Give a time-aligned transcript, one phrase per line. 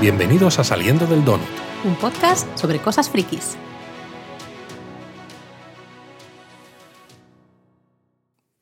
[0.00, 1.46] Bienvenidos a Saliendo del Donut.
[1.84, 3.58] Un podcast sobre cosas frikis.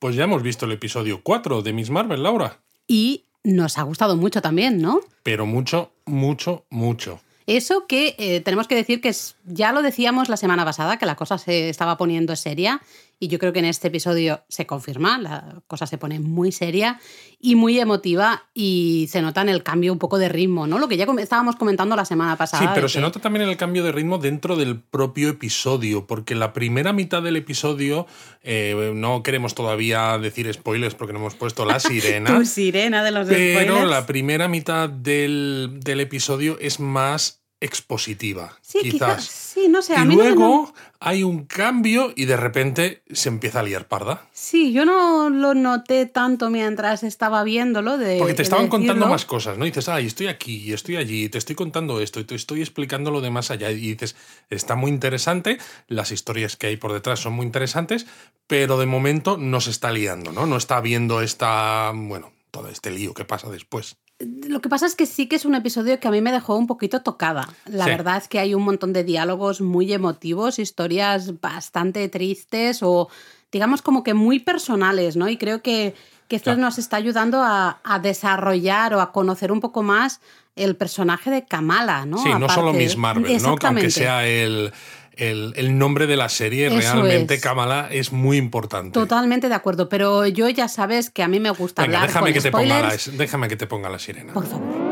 [0.00, 2.58] Pues ya hemos visto el episodio 4 de Miss Marvel, Laura.
[2.88, 4.98] Y nos ha gustado mucho también, ¿no?
[5.22, 7.20] Pero mucho, mucho, mucho.
[7.46, 11.06] Eso que eh, tenemos que decir que es, ya lo decíamos la semana pasada, que
[11.06, 12.82] la cosa se estaba poniendo seria
[13.20, 17.00] y yo creo que en este episodio se confirma, la cosa se pone muy seria
[17.40, 20.78] y muy emotiva y se nota en el cambio un poco de ritmo, ¿no?
[20.78, 22.62] Lo que ya estábamos comentando la semana pasada.
[22.62, 26.34] Sí, pero se nota también en el cambio de ritmo dentro del propio episodio, porque
[26.34, 28.06] la primera mitad del episodio,
[28.42, 32.36] eh, no queremos todavía decir spoilers porque no hemos puesto la sirena.
[32.36, 38.56] tu sirena de los Pero la primera mitad del, del episodio es más expositiva.
[38.62, 39.24] Sí, quizás.
[39.24, 39.94] Sí, no sé.
[40.00, 44.28] y luego hay un cambio y de repente se empieza a liar parda.
[44.32, 47.98] Sí, yo no lo noté tanto mientras estaba viéndolo.
[47.98, 49.64] De, Porque te estaban contando más cosas, ¿no?
[49.64, 52.60] Y dices, ay, estoy aquí y estoy allí, te estoy contando esto y te estoy
[52.60, 53.70] explicando lo de más allá.
[53.70, 54.14] Y dices,
[54.50, 58.06] está muy interesante, las historias que hay por detrás son muy interesantes,
[58.46, 60.46] pero de momento no se está liando, ¿no?
[60.46, 63.96] No está viendo esta, bueno, todo este lío que pasa después.
[64.20, 66.56] Lo que pasa es que sí que es un episodio que a mí me dejó
[66.56, 67.48] un poquito tocada.
[67.66, 73.08] La verdad es que hay un montón de diálogos muy emotivos, historias bastante tristes o
[73.52, 75.28] digamos como que muy personales, ¿no?
[75.28, 75.94] Y creo que,
[76.30, 80.20] esto nos está ayudando a, desarrollar o a conocer un poco más
[80.56, 82.18] el personaje de Kamala, ¿no?
[82.18, 83.56] Sí, no solo Miss Marvel, ¿no?
[83.62, 84.72] Aunque sea el,
[85.18, 88.92] el, nombre de la serie, realmente Kamala es muy importante.
[88.92, 92.40] Totalmente de acuerdo, pero yo ya sabes que a mí me gusta hablar déjame que
[92.40, 94.32] te ponga la, déjame que te ponga la sirena.
[94.32, 94.88] Por favor.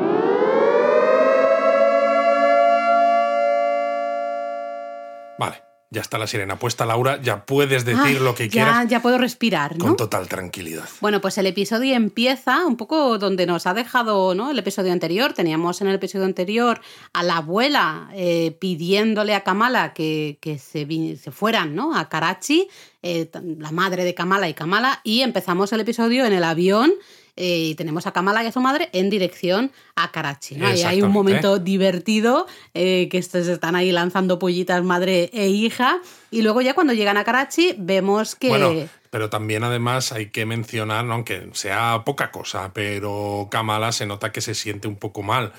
[5.38, 5.65] Vale.
[5.90, 8.88] Ya está la sirena puesta, Laura, ya puedes decir lo que ya, quieras.
[8.88, 9.84] Ya puedo respirar, ¿no?
[9.84, 10.88] Con total tranquilidad.
[11.00, 14.50] Bueno, pues el episodio empieza un poco donde nos ha dejado ¿no?
[14.50, 15.32] el episodio anterior.
[15.32, 16.80] Teníamos en el episodio anterior
[17.12, 20.86] a la abuela eh, pidiéndole a Kamala que, que se,
[21.16, 21.96] se, fueran ¿no?
[21.96, 22.66] a Karachi,
[23.02, 26.92] eh, la madre de Kamala y Kamala, y empezamos el episodio en el avión
[27.36, 30.56] eh, y tenemos a Kamala y a su madre en dirección a Karachi.
[30.56, 30.74] ¿no?
[30.74, 36.00] Y hay un momento divertido que estos están ahí lanzando pollitas madre e hija.
[36.30, 38.48] Y luego ya cuando llegan a Karachi vemos que...
[38.48, 44.32] Bueno, pero también además hay que mencionar, aunque sea poca cosa, pero Kamala se nota
[44.32, 45.52] que se siente un poco mal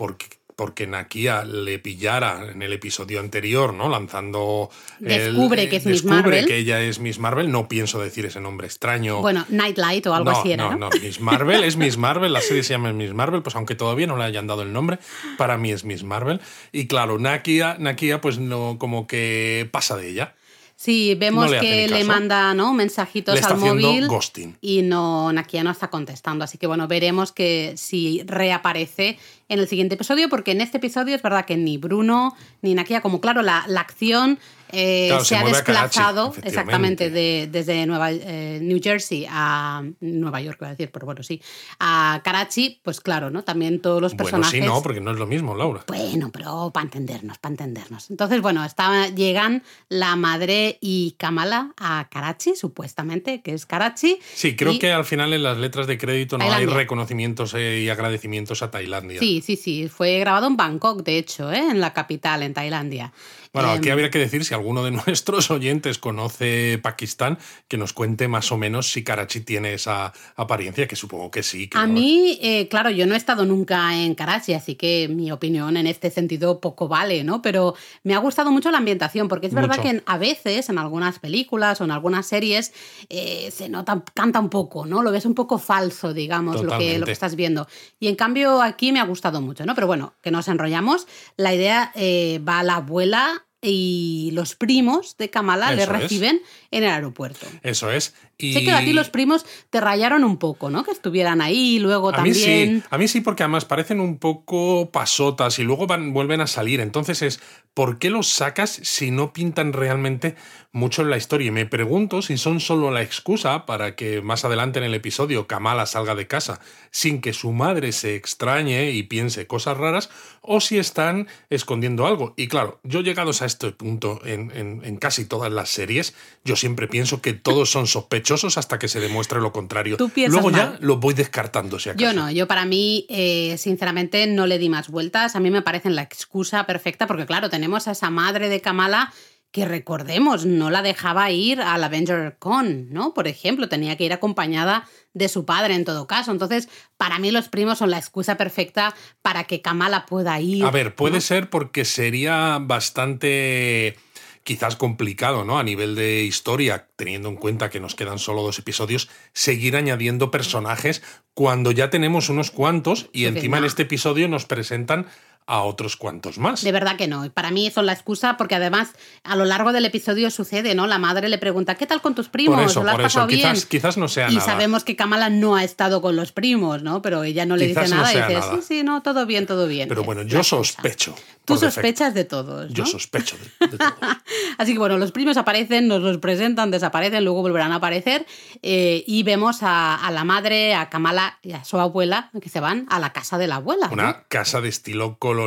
[0.00, 3.88] porque porque Nakia le pillara en el episodio anterior, ¿no?
[3.88, 4.68] Lanzando.
[4.98, 6.44] Descubre que es Miss Marvel.
[6.44, 7.50] que ella es Miss Marvel.
[7.50, 9.22] No pienso decir ese nombre extraño.
[9.22, 10.68] Bueno, Nightlight o algo así era.
[10.68, 12.34] No, no, Miss Marvel es Miss Marvel.
[12.34, 14.98] La serie se llama Miss Marvel, pues aunque todavía no le hayan dado el nombre,
[15.38, 16.42] para mí es Miss Marvel.
[16.72, 20.34] Y claro, Nakia, Nakia pues no, como que pasa de ella.
[20.80, 22.72] Sí, vemos que le manda ¿no?
[22.72, 24.56] mensajitos al móvil ghosting.
[24.62, 26.42] y no, Nakia no está contestando.
[26.42, 29.18] Así que bueno, veremos que si reaparece
[29.50, 33.02] en el siguiente episodio, porque en este episodio es verdad que ni Bruno ni Nakia,
[33.02, 34.38] como claro, la, la acción
[34.72, 40.68] eh, se, ha desplazado exactamente de, desde Nueva, eh, New Jersey a Nueva York, voy
[40.68, 41.40] a decir, pero bueno, sí,
[41.78, 43.42] a Karachi, pues claro, ¿no?
[43.42, 44.60] También todos los personajes.
[44.60, 45.84] Bueno, sí, no, porque no es lo mismo, Laura.
[45.86, 48.10] Bueno, pero para entendernos, para entendernos.
[48.10, 54.18] Entonces, bueno, está, llegan la madre y Kamala a Karachi, supuestamente, que es Karachi.
[54.34, 57.88] Sí, creo que al final en las letras de crédito no hay reconocimientos eh, y
[57.88, 59.20] agradecimientos a Tailandia.
[59.20, 59.88] Sí, sí, sí.
[59.88, 63.12] Fue grabado en Bangkok, de hecho, en la capital, en Tailandia.
[63.52, 67.38] Bueno, aquí em, habría que decir si alguno de nuestros oyentes conoce Pakistán,
[67.68, 71.68] que nos cuente más o menos si Karachi tiene esa apariencia, que supongo que sí.
[71.74, 75.76] a mí, eh, claro, yo no he estado nunca en Karachi, así que mi opinión
[75.76, 77.42] en este sentido poco vale, ¿no?
[77.42, 77.74] Pero
[78.04, 81.80] me ha gustado mucho la ambientación, porque es verdad que a veces en algunas películas
[81.80, 82.72] o en algunas series
[83.08, 85.02] eh, se nota, canta un poco, ¿no?
[85.02, 87.66] Lo ves un poco falso, digamos, lo que, lo que estás viendo.
[87.98, 89.74] Y en cambio aquí me ha gustado mucho, ¿no?
[89.74, 91.06] Pero bueno, que nos enrollamos.
[91.36, 96.40] La idea eh, va a la abuela y los primos de Kamala le reciben
[96.70, 97.46] en el aeropuerto.
[97.62, 98.14] Eso es.
[98.38, 98.54] Y...
[98.54, 100.82] Sé que a ti los primos te rayaron un poco, ¿no?
[100.82, 102.34] Que estuvieran ahí y luego a también.
[102.34, 102.82] Mí sí.
[102.88, 106.80] A mí sí, porque además parecen un poco pasotas y luego van, vuelven a salir.
[106.80, 107.40] Entonces es,
[107.74, 110.36] ¿por qué los sacas si no pintan realmente
[110.72, 111.48] mucho en la historia?
[111.48, 115.46] Y me pregunto si son solo la excusa para que más adelante en el episodio
[115.46, 116.60] Kamala salga de casa
[116.90, 120.10] sin que su madre se extrañe y piense cosas raras,
[120.40, 122.34] o si están escondiendo algo.
[122.36, 126.14] Y claro, yo llegados a este punto en, en casi todas las series,
[126.44, 129.96] yo siempre pienso que todos son sospechosos hasta que se demuestre lo contrario.
[130.28, 134.58] Luego ya lo voy descartando, si Yo no, yo para mí, eh, sinceramente, no le
[134.58, 135.36] di más vueltas.
[135.36, 139.12] A mí me parece la excusa perfecta, porque claro, tenemos a esa madre de Kamala
[139.52, 143.14] que recordemos, no la dejaba ir al Avenger Con, ¿no?
[143.14, 146.30] Por ejemplo, tenía que ir acompañada de su padre en todo caso.
[146.30, 150.64] Entonces, para mí los primos son la excusa perfecta para que Kamala pueda ir.
[150.64, 153.96] A ver, puede ser porque sería bastante
[154.44, 155.58] quizás complicado, ¿no?
[155.58, 160.30] A nivel de historia, teniendo en cuenta que nos quedan solo dos episodios, seguir añadiendo
[160.30, 161.02] personajes
[161.34, 165.06] cuando ya tenemos unos cuantos y encima en este episodio nos presentan
[165.50, 166.62] a otros cuantos más.
[166.62, 167.28] De verdad que no.
[167.32, 168.90] Para mí son la excusa porque además
[169.24, 170.86] a lo largo del episodio sucede, ¿no?
[170.86, 172.56] La madre le pregunta, ¿qué tal con tus primos?
[172.56, 173.26] Por eso, por eso.
[173.26, 174.46] Quizás, quizás, no sea y nada.
[174.46, 177.02] Y sabemos que Kamala no ha estado con los primos, ¿no?
[177.02, 179.88] Pero ella no le dice nada y dice, sí, sí, no, todo bien, todo bien.
[179.88, 181.16] Pero bueno, yo sospecho.
[181.44, 182.68] Tú sospechas de todos.
[182.68, 182.74] ¿no?
[182.74, 183.90] Yo sospecho de, de todos.
[184.58, 188.24] Así que bueno, los primos aparecen, nos los presentan, desaparecen, luego volverán a aparecer
[188.62, 192.60] eh, y vemos a, a, la madre, a Kamala y a su abuela que se
[192.60, 193.88] van a la casa de la abuela.
[193.90, 194.16] Una ¿no?
[194.28, 195.39] casa de estilo colonial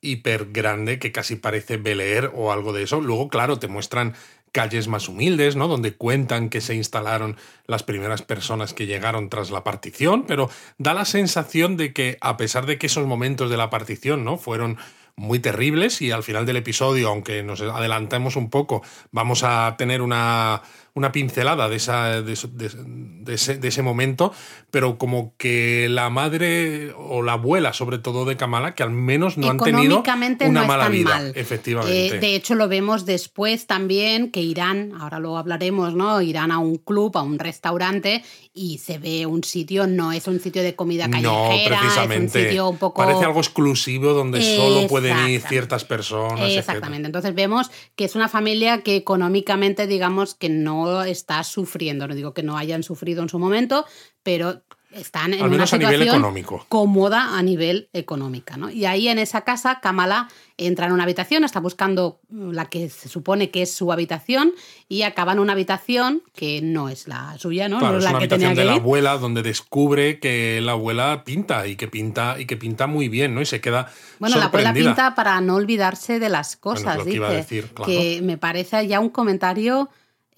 [0.00, 3.00] hiper grande que casi parece Bel Air o algo de eso.
[3.00, 4.14] Luego, claro, te muestran
[4.52, 5.68] calles más humildes, ¿no?
[5.68, 10.94] Donde cuentan que se instalaron las primeras personas que llegaron tras la partición, pero da
[10.94, 14.38] la sensación de que a pesar de que esos momentos de la partición, ¿no?
[14.38, 14.78] Fueron
[15.16, 18.82] muy terribles y al final del episodio, aunque nos adelantemos un poco,
[19.12, 20.62] vamos a tener una,
[20.94, 24.32] una pincelada de, esa, de, ese, de, ese, momento,
[24.70, 29.38] pero como que la madre o la abuela, sobre todo de Kamala, que al menos
[29.38, 31.32] no han tenido una no mala vida, mal.
[31.34, 32.16] efectivamente.
[32.16, 36.20] Eh, de hecho, lo vemos después también que irán, ahora lo hablaremos, ¿no?
[36.22, 38.22] Irán a un club, a un restaurante
[38.52, 42.14] y se ve un sitio, no es un sitio de comida callejera, no, precisamente.
[42.40, 43.02] es un sitio un poco...
[43.02, 46.50] Parece algo exclusivo donde solo pueden ir ciertas personas.
[46.50, 47.06] Exactamente.
[47.06, 52.06] Entonces vemos que es una familia que económicamente, digamos, que no está sufriendo.
[52.08, 53.84] No digo que no hayan sufrido en su momento,
[54.22, 54.62] pero
[54.92, 56.66] están en Al menos una a nivel situación económico.
[56.68, 58.56] cómoda a nivel económica.
[58.56, 58.70] ¿no?
[58.70, 63.08] Y ahí en esa casa, Kamala entra en una habitación, está buscando la que se
[63.08, 64.52] supone que es su habitación
[64.88, 67.78] y acaba en una habitación que no es la suya, ¿no?
[67.78, 70.72] Claro, no es la una que habitación tenía de la abuela donde descubre que la
[70.72, 73.40] abuela pinta y que pinta y que pinta muy bien, ¿no?
[73.42, 76.98] Y se queda Bueno, la abuela pinta para no olvidarse de las Bueno, cosas, es
[76.98, 77.16] lo que dice.
[77.16, 77.86] iba a decir, claro.
[77.92, 79.88] Que me parece ya un comentario.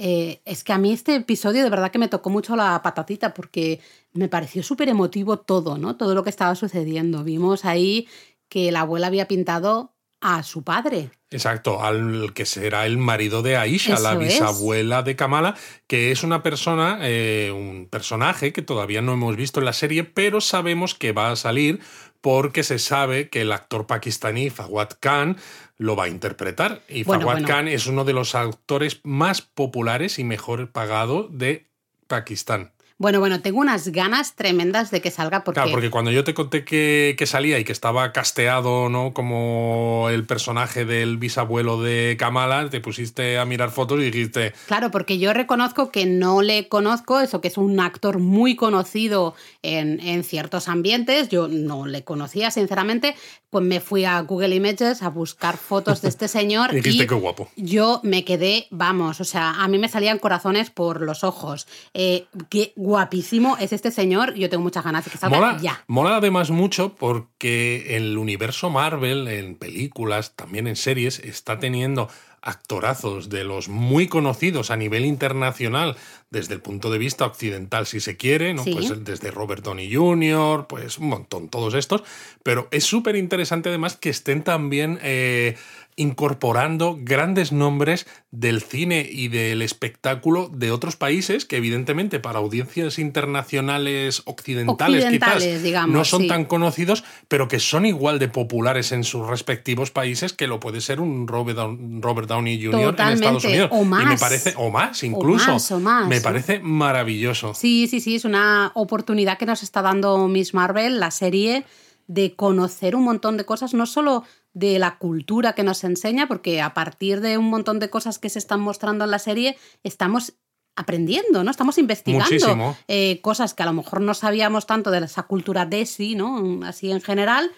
[0.04, 3.32] Eh, es que a mí este episodio de verdad que me tocó mucho la patatita
[3.32, 3.78] porque
[4.12, 5.94] me pareció súper emotivo todo, ¿no?
[5.94, 7.22] Todo lo que estaba sucediendo.
[7.22, 8.08] Vimos ahí
[8.48, 11.10] que la abuela había pintado a su padre.
[11.30, 14.18] Exacto, al que será el marido de Aisha, la es.
[14.18, 15.54] bisabuela de Kamala,
[15.86, 20.02] que es una persona, eh, un personaje que todavía no hemos visto en la serie,
[20.02, 21.78] pero sabemos que va a salir
[22.22, 25.36] porque se sabe que el actor pakistaní Fawad Khan
[25.76, 26.82] lo va a interpretar.
[26.88, 27.48] Y Bueno, Fawad bueno.
[27.48, 31.66] Khan es uno de los actores más populares y mejor pagados de
[32.06, 32.72] Pakistán.
[33.02, 36.34] Bueno, bueno, tengo unas ganas tremendas de que salga porque, Claro, porque cuando yo te
[36.34, 39.12] conté que, que salía y que estaba casteado, ¿no?
[39.12, 44.92] Como el personaje del bisabuelo de Kamala, te pusiste a mirar fotos y dijiste, Claro,
[44.92, 49.98] porque yo reconozco que no le conozco, eso que es un actor muy conocido en,
[49.98, 53.16] en ciertos ambientes, yo no le conocía sinceramente,
[53.52, 57.06] pues me fui a Google Images a buscar fotos de este señor y dijiste y
[57.06, 57.48] qué guapo.
[57.54, 61.66] yo me quedé, vamos, o sea, a mí me salían corazones por los ojos.
[61.92, 65.82] Eh, qué guapísimo es este señor, yo tengo muchas ganas de que salga Mola, ya.
[65.86, 72.10] mola además mucho porque el universo Marvel, en películas, también en series, está teniendo
[72.42, 75.96] actorazos de los muy conocidos a nivel internacional
[76.28, 78.64] desde el punto de vista occidental, si se quiere, ¿no?
[78.64, 78.74] Sí.
[78.74, 82.02] Pues desde Robert Downey Jr., pues un montón, todos estos.
[82.42, 85.56] Pero es súper interesante además que estén también eh,
[85.96, 92.98] incorporando grandes nombres del cine y del espectáculo de otros países que evidentemente para audiencias
[92.98, 96.28] internacionales occidentales, Occidentales, quizás digamos, no son sí.
[96.28, 100.80] tan conocidos, pero que son igual de populares en sus respectivos países que lo puede
[100.80, 102.94] ser un Robert, Down- Robert Downey Jr.
[102.98, 103.68] en Estados Unidos.
[103.72, 104.20] o Y me más.
[104.20, 105.52] parece, o más incluso.
[105.52, 107.54] más, o más, me parece maravilloso.
[107.54, 111.64] Sí, sí, sí, es una oportunidad que nos está dando Miss Marvel, la serie,
[112.12, 116.60] de conocer un montón de cosas, no solo de la cultura que nos enseña, porque
[116.60, 120.34] a partir de un montón de cosas que se están mostrando en la serie, estamos
[120.76, 121.50] aprendiendo, ¿no?
[121.50, 126.14] Estamos investigando eh, cosas que a lo mejor no sabíamos tanto de esa cultura desi,
[126.14, 126.60] ¿no?
[126.64, 127.50] Así en general.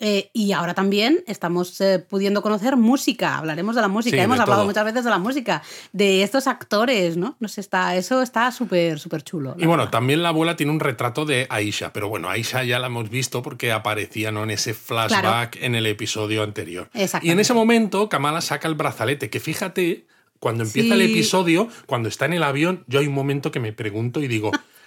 [0.00, 3.36] Eh, y ahora también estamos eh, pudiendo conocer música.
[3.36, 4.16] Hablaremos de la música.
[4.16, 4.66] Sí, Hemos hablado todo.
[4.66, 7.36] muchas veces de la música, de estos actores, ¿no?
[7.38, 9.54] Nos está, eso está súper, súper chulo.
[9.58, 9.90] Y bueno, verdad.
[9.90, 13.42] también la abuela tiene un retrato de Aisha, pero bueno, Aisha ya la hemos visto
[13.42, 14.42] porque aparecía ¿no?
[14.44, 16.88] en ese flashback en el episodio anterior.
[17.22, 20.06] Y en ese momento Kamala saca el brazalete, que fíjate,
[20.38, 23.72] cuando empieza el episodio, cuando está en el avión, yo hay un momento que me
[23.74, 24.50] pregunto y digo,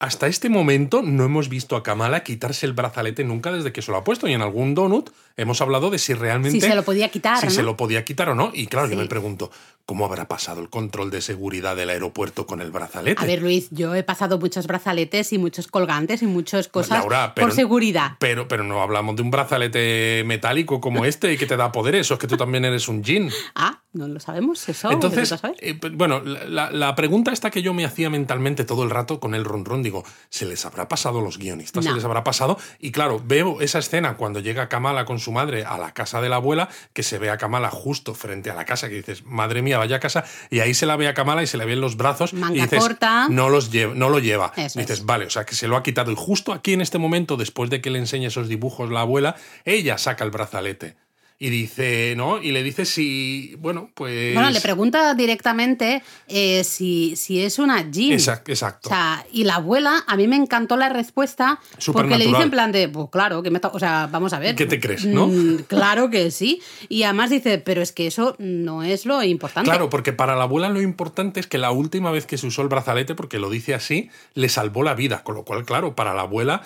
[0.00, 3.90] hasta este momento no hemos visto a Kamala quitarse el brazalete nunca desde que se
[3.90, 4.28] lo ha puesto.
[4.28, 6.60] Y en algún donut hemos hablado de si realmente.
[6.60, 7.40] Si se lo podía quitar.
[7.40, 8.52] Si se lo podía quitar o no.
[8.54, 9.50] Y claro, yo me pregunto,
[9.88, 13.22] ¿cómo habrá pasado el control de seguridad del aeropuerto con el brazalete?
[13.22, 17.52] A ver, Luis, yo he pasado muchos brazaletes y muchos colgantes y muchas cosas por
[17.52, 18.12] seguridad.
[18.18, 21.94] Pero, pero no hablamos de un brazalete metálico como este y que te da poder.
[21.94, 23.30] Eso es que tú también eres un jean.
[23.54, 24.90] Ah, no lo sabemos, eso.
[24.92, 29.34] Entonces, eh, bueno, la, pregunta esta que yo me hacía mentalmente todo el rato con
[29.34, 31.84] el ron digo, ¿se les habrá pasado a los guionistas?
[31.84, 32.58] ¿Se les habrá pasado?
[32.78, 36.28] Y claro, veo esa escena cuando llega Kamala con su madre a la casa de
[36.28, 39.62] la abuela, que se ve a Kamala justo frente a la casa, que dices, madre
[39.62, 41.96] mía, vaya casa, y ahí se la ve a Kamala y se le ven los
[41.96, 42.32] brazos.
[42.32, 43.28] y dices, corta.
[43.28, 44.52] No, los lleva, no lo lleva.
[44.56, 46.12] dices, vale, o sea, que se lo ha quitado.
[46.12, 49.36] Y justo aquí en este momento, después de que le enseñe esos dibujos la abuela,
[49.64, 50.96] ella saca el brazalete
[51.40, 52.42] y dice, ¿no?
[52.42, 54.34] Y le dice si, bueno, pues...
[54.34, 58.12] Bueno, le pregunta directamente eh, si, si, es una Jean.
[58.12, 58.88] Exacto, exacto.
[58.88, 61.60] O sea, y la abuela, a mí me encantó la respuesta
[61.92, 64.56] porque le dice en plan de, pues claro, que me o sea, vamos a ver.
[64.56, 65.28] ¿Qué te crees, no?
[65.28, 66.60] Mm, claro que sí.
[66.88, 69.70] Y además dice, pero es que eso no es lo importante.
[69.70, 72.62] Claro, porque para la abuela lo importante es que la última vez que se usó
[72.62, 75.22] el brazalete, porque lo dice así, le salvó la vida.
[75.22, 76.62] Con lo cual, claro, para la abuela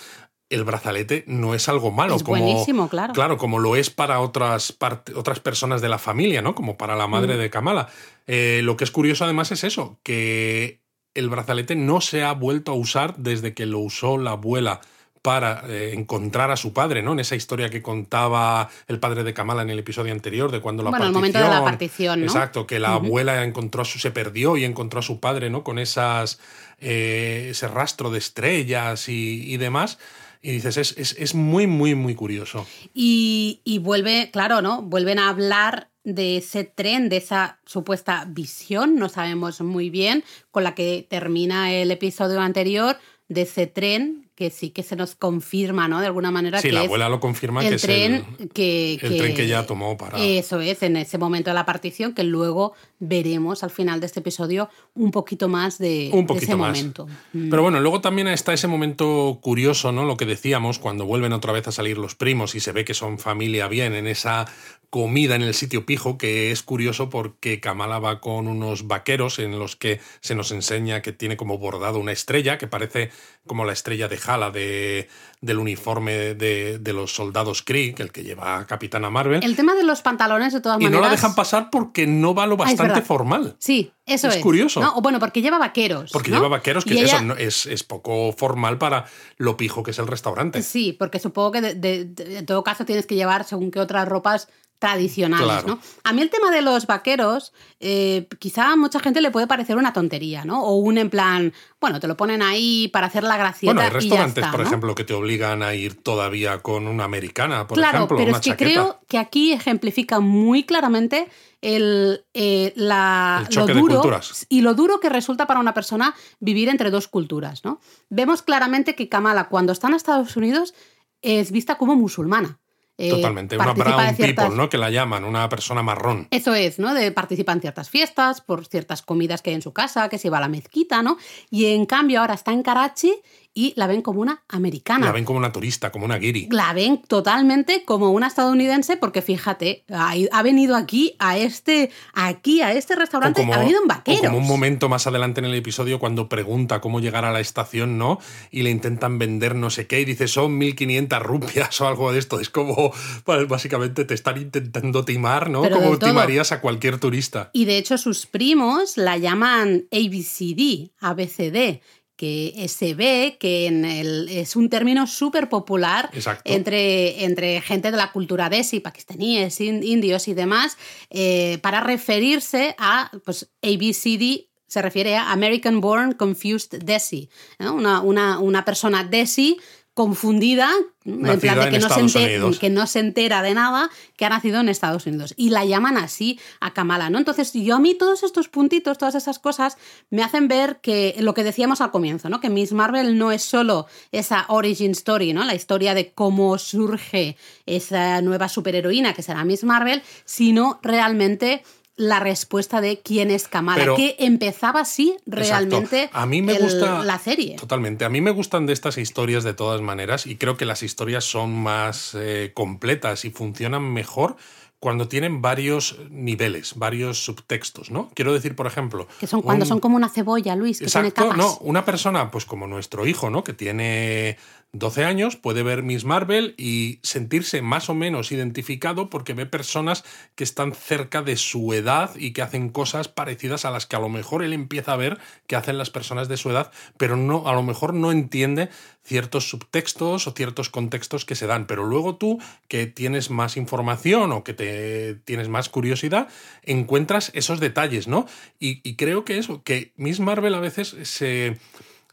[0.52, 2.16] el brazalete no es algo malo.
[2.16, 3.12] Es como, buenísimo, claro.
[3.14, 4.76] Claro, como lo es para otras,
[5.14, 6.54] otras personas de la familia, ¿no?
[6.54, 7.38] Como para la madre mm.
[7.38, 7.88] de Kamala.
[8.26, 10.80] Eh, lo que es curioso además es eso, que
[11.14, 14.80] el brazalete no se ha vuelto a usar desde que lo usó la abuela
[15.22, 17.12] para eh, encontrar a su padre, ¿no?
[17.12, 20.82] En esa historia que contaba el padre de Kamala en el episodio anterior, de cuando
[20.82, 22.26] la bueno, el momento de la partición, ¿no?
[22.26, 25.62] Exacto, que la abuela encontró a su, se perdió y encontró a su padre, ¿no?
[25.62, 26.40] Con esas,
[26.80, 29.98] eh, ese rastro de estrellas y, y demás.
[30.42, 32.66] Y dices, es, es, muy, muy, muy curioso.
[32.92, 34.82] Y, y, vuelve, claro, ¿no?
[34.82, 40.64] Vuelven a hablar de ese tren, de esa supuesta visión, no sabemos muy bien, con
[40.64, 45.86] la que termina el episodio anterior, de ese tren que sí que se nos confirma,
[45.86, 46.00] ¿no?
[46.00, 46.60] De alguna manera.
[46.60, 49.64] Sí, que la abuela lo confirma que tren es el, que, el tren que ya
[49.66, 50.18] tomó para.
[50.18, 54.18] Eso es, en ese momento de la partición, que luego veremos al final de este
[54.18, 57.06] episodio un poquito más de, un ese momento.
[57.32, 57.50] Mm.
[57.50, 60.04] Pero bueno, luego también está ese momento curioso, ¿no?
[60.06, 62.94] Lo que decíamos, cuando vuelven otra vez a salir los primos y se ve que
[62.94, 64.46] son familia bien en esa
[64.92, 69.58] comida en el sitio pijo, que es curioso porque Kamala va con unos vaqueros en
[69.58, 73.10] los que se nos enseña que tiene como bordado una estrella, que parece
[73.46, 75.08] como la estrella de Hala de,
[75.40, 79.42] del uniforme de, de los soldados Kree, el que lleva Capitana Marvel.
[79.42, 80.92] El tema de los pantalones, de todas maneras.
[80.92, 83.56] Y no la dejan pasar porque no va lo ah, bastante formal.
[83.58, 84.36] Sí, eso es.
[84.36, 84.80] Es curioso.
[84.94, 86.12] O bueno, porque lleva vaqueros.
[86.12, 90.06] Porque lleva vaqueros, que eso es, es, poco formal para lo pijo que es el
[90.06, 90.62] restaurante.
[90.62, 94.48] Sí, porque supongo que en todo caso tienes que llevar según qué otras ropas
[94.82, 95.78] tradicionales, ¿no?
[96.02, 99.76] A mí el tema de los vaqueros, eh, quizá a mucha gente le puede parecer
[99.76, 100.64] una tontería, ¿no?
[100.64, 103.74] O un en plan, bueno, te lo ponen ahí para hacer la gracieta.
[103.74, 107.78] Bueno, hay restaurantes, por ejemplo, que te obligan a ir todavía con una americana, por
[107.78, 108.16] claro, ejemplo.
[108.16, 111.28] Pero es que creo que aquí ejemplifica muy claramente
[111.60, 114.02] el, eh, la, lo duro
[114.48, 117.80] y lo duro que resulta para una persona vivir entre dos culturas, ¿no?
[118.08, 120.74] Vemos claramente que Kamala, cuando está en Estados Unidos,
[121.20, 122.58] es vista como musulmana.
[123.02, 124.68] Eh, Totalmente, una brown people, ¿no?
[124.68, 126.28] Que la llaman, una persona marrón.
[126.30, 126.94] Eso es, ¿no?
[126.94, 130.30] De participa en ciertas fiestas, por ciertas comidas que hay en su casa, que se
[130.30, 131.18] va a la mezquita, ¿no?
[131.50, 133.12] Y en cambio ahora está en Karachi
[133.54, 135.06] y la ven como una americana.
[135.06, 136.48] La ven como una turista, como una guiri.
[136.50, 142.72] La ven totalmente como una estadounidense porque fíjate, ha, venido aquí a este aquí a
[142.72, 144.22] este restaurante, ha venido en vaqueros.
[144.22, 147.98] como un momento más adelante en el episodio cuando pregunta cómo llegar a la estación,
[147.98, 148.18] ¿no?
[148.50, 152.18] Y le intentan vender no sé qué y dice, "Son 1500 rupias o algo de
[152.18, 152.92] esto." Es como
[153.24, 155.68] pues, básicamente te están intentando timar, ¿no?
[155.68, 157.50] como timarías a cualquier turista.
[157.52, 161.80] Y de hecho sus primos la llaman ABCD, ABCD,
[162.22, 166.08] que se ve que en el, es un término súper popular
[166.44, 170.78] entre, entre gente de la cultura desi, pakistaníes, indios y demás,
[171.10, 178.38] eh, para referirse a pues, ABCD se refiere a American Born Confused Desi, una, una,
[178.38, 179.58] una, persona Desi
[179.94, 180.70] confundida,
[181.04, 184.30] en plan de que no, se entera, que no, se entera, de nada, que ha
[184.30, 185.34] nacido en Estados Unidos.
[185.36, 187.18] Y la llaman así a Kamala, ¿no?
[187.18, 189.76] Entonces, yo a mí todos estos puntitos, todas esas cosas,
[190.08, 192.40] me hacen ver que lo que decíamos al comienzo, ¿no?
[192.40, 195.44] Que Miss Marvel no es solo esa origin story, ¿no?
[195.44, 201.64] La historia de cómo surge esa nueva superheroína que será Miss Marvel, sino realmente
[201.96, 207.18] la respuesta de quién es Kamala, que empezaba así realmente a mí me gusta, la
[207.18, 207.56] serie.
[207.56, 208.04] Totalmente.
[208.04, 211.24] A mí me gustan de estas historias de todas maneras y creo que las historias
[211.24, 214.36] son más eh, completas y funcionan mejor
[214.80, 218.10] cuando tienen varios niveles, varios subtextos, ¿no?
[218.14, 219.06] Quiero decir, por ejemplo...
[219.20, 221.38] Que son cuando un- son como una cebolla, Luis, que tiene Exacto, capas.
[221.38, 223.44] no, una persona, pues como nuestro hijo, ¿no?
[223.44, 224.38] Que tiene
[224.74, 230.02] 12 años, puede ver Miss Marvel y sentirse más o menos identificado porque ve personas
[230.34, 234.00] que están cerca de su edad y que hacen cosas parecidas a las que a
[234.00, 237.46] lo mejor él empieza a ver que hacen las personas de su edad, pero no,
[237.48, 238.70] a lo mejor no entiende
[239.04, 241.66] ciertos subtextos o ciertos contextos que se dan.
[241.66, 246.28] Pero luego tú, que tienes más información o que te tienes más curiosidad,
[246.62, 248.26] encuentras esos detalles, ¿no?
[248.58, 251.58] Y, y creo que eso, que Miss Marvel a veces se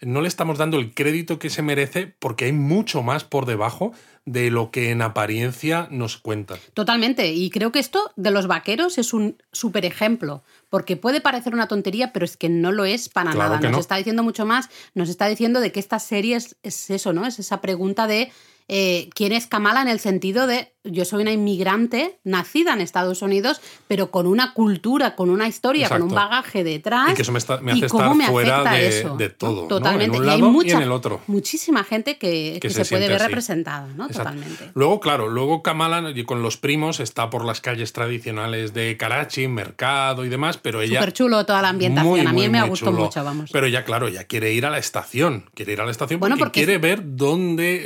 [0.02, 3.92] no le estamos dando el crédito que se merece porque hay mucho más por debajo
[4.26, 6.60] de lo que en apariencia nos cuentan.
[6.74, 7.32] Totalmente.
[7.34, 10.44] Y creo que esto de los vaqueros es un súper ejemplo.
[10.70, 13.62] Porque puede parecer una tontería, pero es que no lo es para Claro nada.
[13.62, 13.80] Nos no.
[13.80, 14.70] está diciendo mucho más.
[14.94, 17.26] Nos está diciendo de que esta serie es, es eso, ¿no?
[17.26, 18.32] Es esa pregunta de
[18.68, 23.22] eh, quién es Kamala en el sentido de yo soy una inmigrante nacida en Estados
[23.22, 27.12] Unidos, pero con una cultura, con una historia, con un bagaje detrás.
[27.12, 29.64] Y que eso me, está- me ¿Y hace estar me fuera de, eso, de todo.
[29.64, 29.68] ¿no?
[29.68, 30.06] Totalmente.
[30.16, 31.22] En un y hay lado mucha, y en el otro.
[31.28, 33.28] muchísima gente que, Que que se se, puede ver así.
[33.28, 34.06] representada, ¿no?
[34.06, 34.30] Exacto.
[34.32, 34.72] Totalmente.
[34.74, 40.24] Luego, claro, luego Kamala con los primos está por las calles tradicionales de Karachi, mercado
[40.24, 41.00] y demás, pero ella...
[41.00, 42.10] Súper chulo toda la ambientación.
[42.10, 43.04] Muy, a mí me gustó chulo.
[43.04, 43.50] mucho, vamos.
[43.52, 45.46] Pero ya, claro, ya quiere ir a la estación.
[45.54, 47.86] Quiere ir a la estación Bueno, porque, porque quiere ver dónde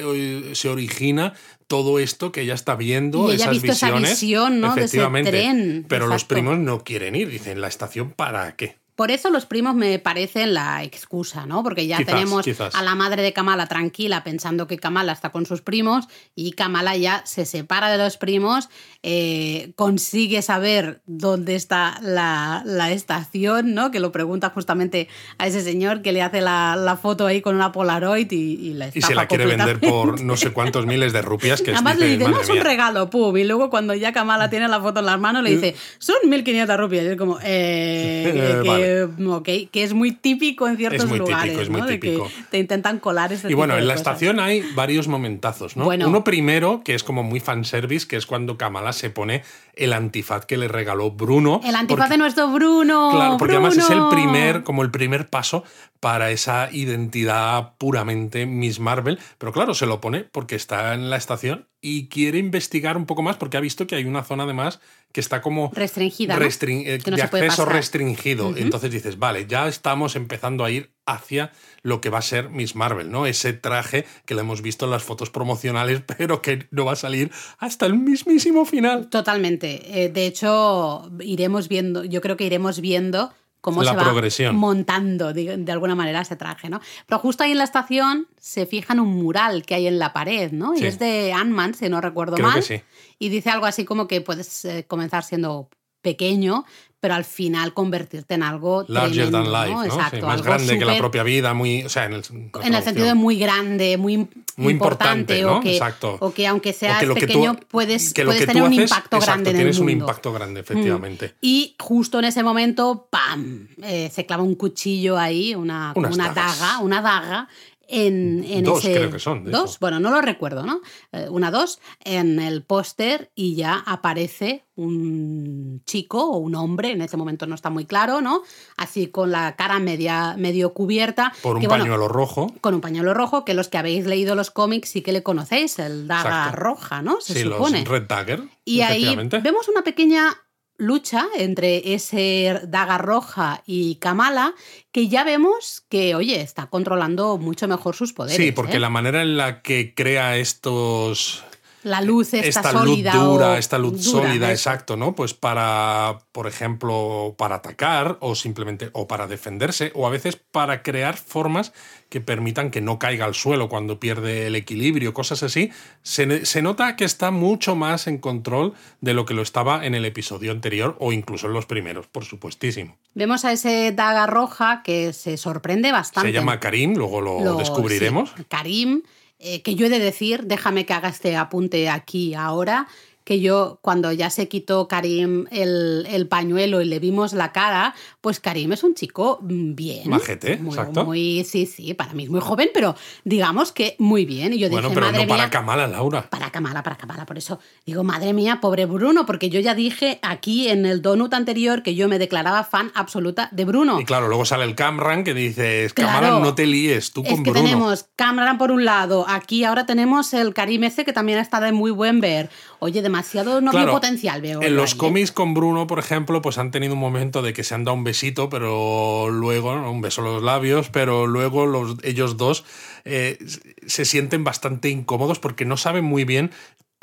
[0.52, 1.34] eh, se origina
[1.68, 4.10] todo esto que ella está viendo, Y ella ha esas esa visiones.
[4.12, 4.68] visión, ¿no?
[4.76, 5.32] de ese Efectivamente.
[5.32, 5.86] tren.
[5.88, 7.30] Pero los primos no quieren ir.
[7.30, 8.78] Dicen, ¿la estación para qué?
[8.96, 11.64] Por eso los primos me parecen la excusa, ¿no?
[11.64, 12.76] Porque ya Quizás, tenemos quizás.
[12.76, 16.96] a la madre de Kamala tranquila pensando que Kamala está con sus primos y Kamala
[16.96, 18.70] ya se separa de los primos,
[19.02, 23.90] eh, consigue saber dónde está la, la estación, ¿no?
[23.92, 25.08] Que lo pregunta justamente
[25.38, 28.36] a ese señor que le hace la, la foto ahí con una Polaroid y,
[28.70, 31.72] y la Y se la quiere vender por no sé cuántos miles de rupias que
[31.74, 32.64] Además le dice, dice, no, "Madre es un mía".
[32.64, 33.36] regalo, pum.
[33.38, 36.78] Y luego cuando ya Kamala tiene la foto en las manos, le dice, son 1.500
[36.78, 37.06] rupias.
[37.06, 38.83] Y es como, eh, Eh, que, vale.
[39.28, 41.88] Ok, que es muy típico en ciertos Es muy típico, lugares, es muy ¿no?
[41.88, 42.30] De que típico.
[42.52, 44.08] te intentan colar este Y bueno, tipo de en la cosas.
[44.08, 45.86] estación hay varios momentazos, ¿no?
[45.86, 46.08] Bueno.
[46.08, 49.44] Uno primero, que es como muy fanservice, que es cuando Kamala se pone
[49.76, 51.62] el antifaz que le regaló Bruno.
[51.64, 53.10] El antifaz porque- de nuestro Bruno.
[53.12, 55.64] Claro, porque además es el primer, como el primer paso
[56.00, 59.20] para esa identidad puramente Miss Marvel.
[59.38, 63.22] Pero claro, se lo pone porque está en la estación y quiere investigar un poco
[63.22, 64.80] más porque ha visto que hay una zona además
[65.12, 66.46] que está como Restringida, ¿no?
[66.46, 68.56] eh, Que no de acceso restringido.
[68.56, 72.76] Entonces dices, vale, ya estamos empezando a ir hacia lo que va a ser Miss
[72.76, 73.26] Marvel, ¿no?
[73.26, 76.96] Ese traje que lo hemos visto en las fotos promocionales, pero que no va a
[76.96, 79.10] salir hasta el mismísimo final.
[79.10, 80.04] Totalmente.
[80.06, 84.58] Eh, de hecho, iremos viendo, yo creo que iremos viendo cómo La se va progresión.
[84.58, 86.82] montando de, de alguna manera ese traje, ¿no?
[87.08, 90.12] Pero justo ahí en la estación se fija en un mural que hay en la
[90.12, 90.76] pared, ¿no?
[90.76, 90.84] Sí.
[90.84, 92.58] Y es de Ant-Man, si no recuerdo Creo mal.
[92.58, 92.82] que sí.
[93.20, 95.70] Y dice algo así como que puedes eh, comenzar siendo
[96.02, 96.66] pequeño,
[97.04, 99.84] pero al final convertirte en algo Larger tremendo, than life, ¿no?
[99.84, 99.84] ¿no?
[99.84, 102.24] Sí, Exacto, más algo grande que la propia vida, muy, o sea, en el,
[102.64, 105.58] en el sentido de muy grande, muy, Muy importante, importante, ¿no?
[105.58, 106.16] o, que, Exacto.
[106.22, 109.18] o que aunque seas que que tú- pequeño puedes, que puedes tener un haces, impacto
[109.18, 110.06] exacto, grande en el tienes un mundo.
[110.06, 111.36] impacto grande, efectivamente.
[111.42, 113.68] Y justo en ese momento, ¡pam!
[113.82, 117.50] Eh, se clava un cuchillo ahí, una, una daga, una daga.
[117.88, 120.82] En, en Dos, ese, creo que son, Dos, bueno, no lo recuerdo, ¿no?
[121.12, 127.02] Eh, una dos en el póster y ya aparece un chico o un hombre, en
[127.02, 128.42] ese momento no está muy claro, ¿no?
[128.78, 131.34] Así con la cara media, medio cubierta.
[131.44, 132.54] Por un que, bueno, pañuelo rojo.
[132.62, 135.78] con un pañuelo rojo, que los que habéis leído los cómics sí que le conocéis,
[135.80, 136.60] el daga Exacto.
[136.60, 137.22] roja, ¿no?
[137.22, 137.82] Se sí, supone.
[137.82, 138.44] los Red Dagger.
[138.66, 140.34] Y ahí vemos una pequeña
[140.78, 144.54] lucha entre ese daga roja y Kamala,
[144.92, 148.38] que ya vemos que, oye, está controlando mucho mejor sus poderes.
[148.38, 148.80] Sí, porque ¿eh?
[148.80, 151.44] la manera en la que crea estos
[151.84, 153.14] la luz está esta sólida.
[153.14, 155.14] luz dura, o esta luz dura, sólida, exacto, ¿no?
[155.16, 160.82] Pues para, por ejemplo, para atacar o simplemente o para defenderse o a veces para
[160.84, 161.74] crear formas
[162.10, 165.72] que permitan que no caiga al suelo cuando pierde el equilibrio, cosas así.
[166.04, 169.96] Se, se nota que está mucho más en control de lo que lo estaba en
[169.96, 172.98] el episodio anterior o incluso en los primeros, por supuestísimo.
[173.16, 176.30] Vemos a ese daga roja que se sorprende bastante.
[176.30, 178.32] Se llama Karim, luego lo, Lo- descubriremos.
[178.38, 179.02] sí, Karim,
[179.44, 182.88] eh, que yo he de decir, déjame que haga este apunte aquí ahora,
[183.24, 187.94] que yo cuando ya se quitó Karim el, el pañuelo y le vimos la cara,
[188.24, 190.10] pues Karim es un chico mm, bien.
[190.10, 191.04] Majete, muy, exacto.
[191.06, 194.54] Muy, sí, sí, para mí es muy joven, pero digamos que muy bien.
[194.54, 196.30] Y yo Bueno, dije, pero madre no para mía, Kamala, Laura.
[196.30, 197.26] para Kamala, para Kamala.
[197.26, 201.34] Por eso digo, madre mía, pobre Bruno, porque yo ya dije aquí en el donut
[201.34, 204.00] anterior que yo me declaraba fan absoluta de Bruno.
[204.00, 206.40] Y claro, luego sale el Camran que dice, Kamala, Claro.
[206.40, 207.66] no te líes, tú Es con que Bruno.
[207.66, 211.72] tenemos Cameron por un lado, aquí ahora tenemos el Karim ese que también está de
[211.74, 212.50] muy buen ver.
[212.80, 214.62] Oye, de demasiado no Claro, potencial, veo.
[214.62, 217.76] En los cómics con Bruno, por ejemplo, pues han tenido un momento de que se
[217.76, 218.13] han dado un besito,
[218.50, 222.66] pero luego, un beso en los labios, pero luego los, ellos dos
[223.06, 223.38] eh,
[223.86, 226.52] se sienten bastante incómodos porque no saben muy bien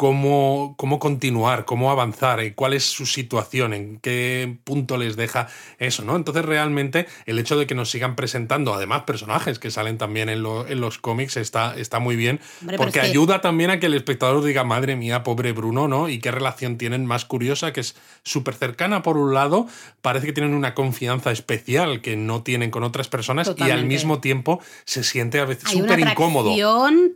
[0.00, 5.48] cómo, cómo continuar, cómo avanzar, y cuál es su situación, en qué punto les deja
[5.78, 6.16] eso, ¿no?
[6.16, 10.42] Entonces realmente el hecho de que nos sigan presentando, además personajes que salen también en,
[10.42, 13.84] lo- en los cómics, está, está muy bien, Hombre, porque que- ayuda también a que
[13.86, 16.08] el espectador diga, madre mía, pobre Bruno, ¿no?
[16.08, 19.66] Y qué relación tienen más curiosa, que es súper cercana por un lado,
[20.00, 24.18] parece que tienen una confianza especial que no tienen con otras personas y al mismo
[24.20, 26.54] tiempo se siente a veces súper incómodo.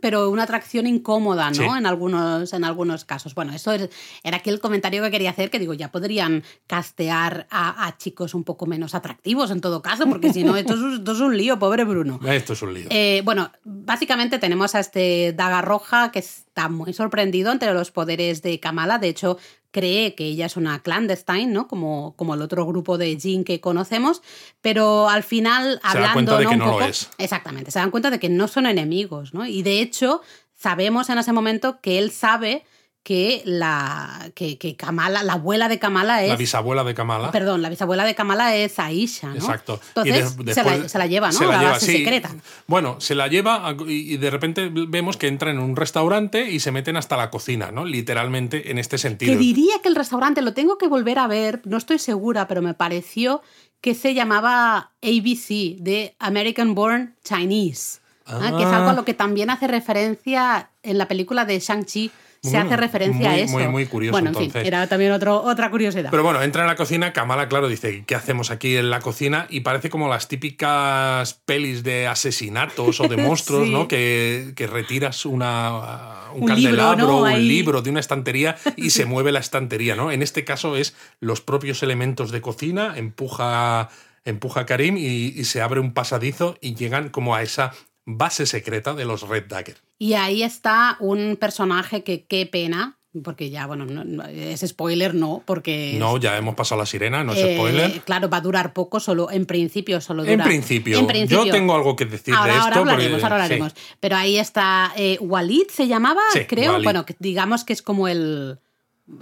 [0.03, 1.55] pero una atracción incómoda, ¿no?
[1.55, 1.63] Sí.
[1.63, 2.74] En, algunos, en algunos
[3.05, 3.33] casos.
[3.35, 3.89] Bueno, eso es-
[4.23, 8.33] era aquí el comentario que quería hacer, que digo, ya podrían castear a, a chicos
[8.33, 11.19] un poco menos atractivos en todo caso, porque si no, esto es, un- esto es
[11.19, 12.19] un lío, pobre Bruno.
[12.25, 12.87] Esto es un lío.
[12.89, 18.41] Eh, bueno, básicamente tenemos a este Daga Roja que está muy sorprendido entre los poderes
[18.41, 18.97] de Kamala.
[18.99, 19.37] De hecho,
[19.71, 21.67] cree que ella es una clandestine, ¿no?
[21.67, 24.21] Como, como el otro grupo de Jin que conocemos.
[24.61, 26.13] Pero al final, Se da hablando.
[26.13, 26.49] cuenta de ¿no?
[26.49, 27.09] que no lo es.
[27.17, 29.45] Exactamente, se dan cuenta de que no son enemigos, ¿no?
[29.45, 30.21] Y de hecho,
[30.55, 32.65] sabemos en ese momento que él sabe
[33.05, 37.29] que la que, que Kamala, la abuela de Kamala es la bisabuela de Kamala.
[37.29, 39.35] Perdón, la bisabuela de Kamala es Aisha, ¿no?
[39.35, 39.79] Exacto.
[40.03, 41.33] Y Entonces se, la, después se la lleva, ¿no?
[41.33, 41.97] se la lleva, sí.
[41.97, 42.31] secreta.
[42.65, 46.71] Bueno, se la lleva y de repente vemos que entran en un restaurante y se
[46.71, 47.85] meten hasta la cocina, ¿no?
[47.85, 49.31] Literalmente en este sentido.
[49.31, 52.63] Que diría que el restaurante lo tengo que volver a ver, no estoy segura, pero
[52.63, 53.43] me pareció
[53.81, 58.53] que se llamaba ABC, de American Born Chinese, ¿ah?
[58.57, 62.11] que es algo a lo que también hace referencia en la película de Shang-Chi.
[62.41, 63.53] Se hace referencia muy, a eso.
[63.53, 64.61] muy, muy curioso, Bueno, en entonces.
[64.61, 66.11] fin, era también otro, otra curiosidad.
[66.11, 69.47] Pero bueno, entra en la cocina, Kamala, claro, dice, ¿qué hacemos aquí en la cocina?
[69.49, 73.73] Y parece como las típicas pelis de asesinatos o de monstruos, Sí.
[73.73, 73.87] ¿no?
[73.87, 77.17] Que, que retiras una, un, Un libro, candelabro, ¿no?
[77.21, 77.47] un Ahí.
[77.47, 80.11] libro de una estantería y se mueve la estantería, ¿no?
[80.11, 83.89] En este caso es los propios elementos de cocina, empuja,
[84.23, 87.71] empuja a Karim y, y se abre un pasadizo y llegan como a esa
[88.05, 89.77] base secreta de los Red Dagger.
[89.97, 95.15] Y ahí está un personaje que qué pena, porque ya, bueno, no- no- es spoiler,
[95.15, 95.95] no, porque...
[95.97, 98.01] No, ya hemos pasado la sirena, no es eh, spoiler.
[98.01, 100.33] Claro, va a durar poco, solo en principio solo dura.
[100.33, 101.45] En principio, En principio.
[101.45, 102.63] yo tengo algo que decir ahora, de esto.
[102.67, 103.53] ahora hablaremos, porque- ahora sí.
[103.53, 103.75] hablaremos.
[104.01, 106.73] Pero ahí está eh, Walid, se llamaba, Sí, creo.
[106.73, 106.83] Walid.
[106.83, 108.59] Bueno, digamos que es como el,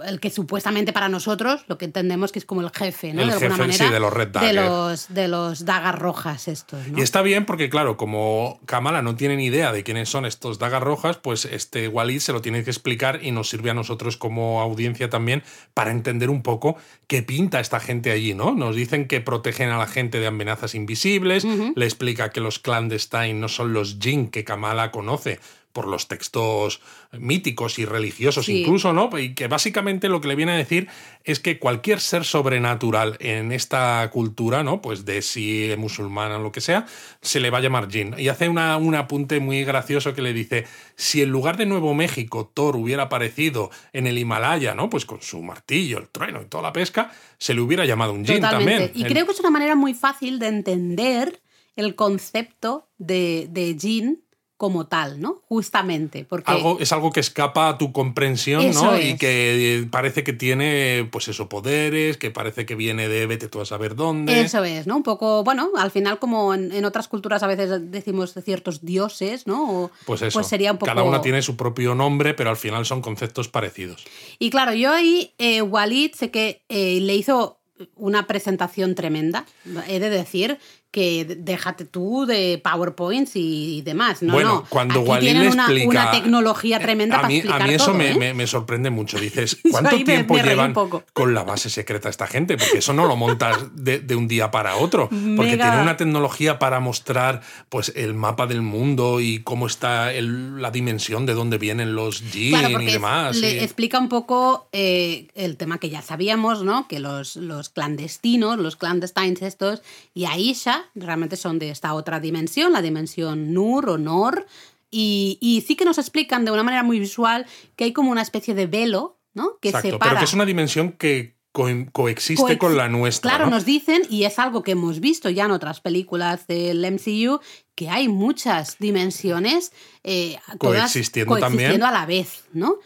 [0.06, 3.20] el que supuestamente para nosotros, lo que entendemos que es como el jefe, ¿no?
[3.20, 3.86] El de alguna jefe, manera.
[3.86, 6.98] sí, de los Red De los, de los dagas rojas estos, ¿no?
[6.98, 10.58] Y está bien porque, claro, como Kamala no tiene ni idea de quiénes son estos
[10.58, 14.16] dagas rojas, pues este Walid se lo tiene que explicar y nos sirve a nosotros
[14.16, 15.42] como audiencia también
[15.74, 18.54] para entender un poco qué pinta esta gente allí, ¿no?
[18.54, 23.34] Nos dicen que protegen a la gente de amenazas invisibles, le explica que los clandestine
[23.34, 25.40] no son los Jin que Kamala conoce
[25.74, 26.80] por los textos
[27.12, 28.60] míticos y religiosos Sí.
[28.62, 29.10] incluso, ¿no?
[29.18, 30.88] Y que básicamente lo que le viene a decir
[31.24, 34.80] es que cualquier ser sobrenatural en esta cultura, ¿no?
[34.80, 36.86] Pues de si musulmana o lo que sea,
[37.20, 38.14] se le va a llamar Jin.
[38.16, 40.64] Y hace una, un apunte muy gracioso que le dice,
[40.96, 44.88] si en lugar de Nuevo México Thor hubiera aparecido en el Himalaya, ¿no?
[44.88, 48.24] Pues con su martillo, el trueno y toda la pesca, se le hubiera llamado un
[48.24, 48.86] Jin Totalmente.
[48.86, 48.92] también.
[48.94, 51.40] Y El- creo que es una manera muy fácil de entender
[51.76, 54.23] el concepto de, de Jin
[54.56, 55.42] como tal, ¿no?
[55.48, 56.24] Justamente.
[56.24, 58.94] Porque Algo, es algo que escapa a tu comprensión, Eso ¿no?
[58.94, 59.04] es.
[59.06, 63.48] Y que eh, parece que tiene, pues eso, poderes, que parece que viene de vete
[63.48, 64.40] tú a saber dónde.
[64.40, 64.96] Eso es, ¿no?
[64.96, 68.84] Un poco, bueno, al final como en, en otras culturas a veces decimos de ciertos
[68.84, 69.84] dioses, ¿no?
[69.84, 70.42] O- Pues eso.
[70.44, 70.86] sería un poco...
[70.86, 74.04] Cada una tiene su propio nombre, pero al final son conceptos parecidos.
[74.38, 77.58] Y claro, yo ahí, eh, Walid, sé que eh, le hizo
[77.96, 79.46] una presentación tremenda.
[79.88, 80.58] He de decir
[80.94, 84.22] que déjate tú de PowerPoints y, y demás.
[84.22, 84.66] No, bueno, no.
[84.68, 85.88] cuando Aquí Walid tienen una, explica.
[85.88, 88.16] una tecnología tremenda a para mí, explicar A mí eso todo, me, ¿eh?
[88.16, 89.18] me- me sorprende mucho.
[89.18, 91.02] Dices, ¿cuánto tiempo me llevan poco.
[91.12, 92.56] con la base secreta esta gente?
[92.56, 95.08] Porque eso no lo montas de, de un día para otro.
[95.36, 100.62] Porque tiene una tecnología para mostrar pues, el mapa del mundo y cómo está el-
[100.62, 103.36] la dimensión de dónde vienen los Claro, y demás.
[103.36, 106.86] le y- explica un poco eh, el tema que ya sabíamos, ¿no?
[106.86, 109.82] Que los, los clandestinos, los clandestines estos,
[110.14, 114.46] y Aisha realmente son de esta otra dimensión, la dimensión Nur o Nor,
[114.90, 118.22] y, y sí que nos explican de una manera muy visual que hay como una
[118.22, 119.58] especie de velo, ¿no?
[119.60, 120.10] Que Exacto, separa.
[120.12, 123.30] pero que es una dimensión que co- coexiste Coex- con la nuestra.
[123.30, 123.52] Claro, ¿no?
[123.52, 127.40] nos dicen, y es algo que hemos visto ya en otras películas del MCU,
[127.74, 129.72] que hay muchas dimensiones
[130.04, 131.50] eh, todas Coexistiendo también.
[131.52, 132.76] coexistiendo a la vez, ¿no?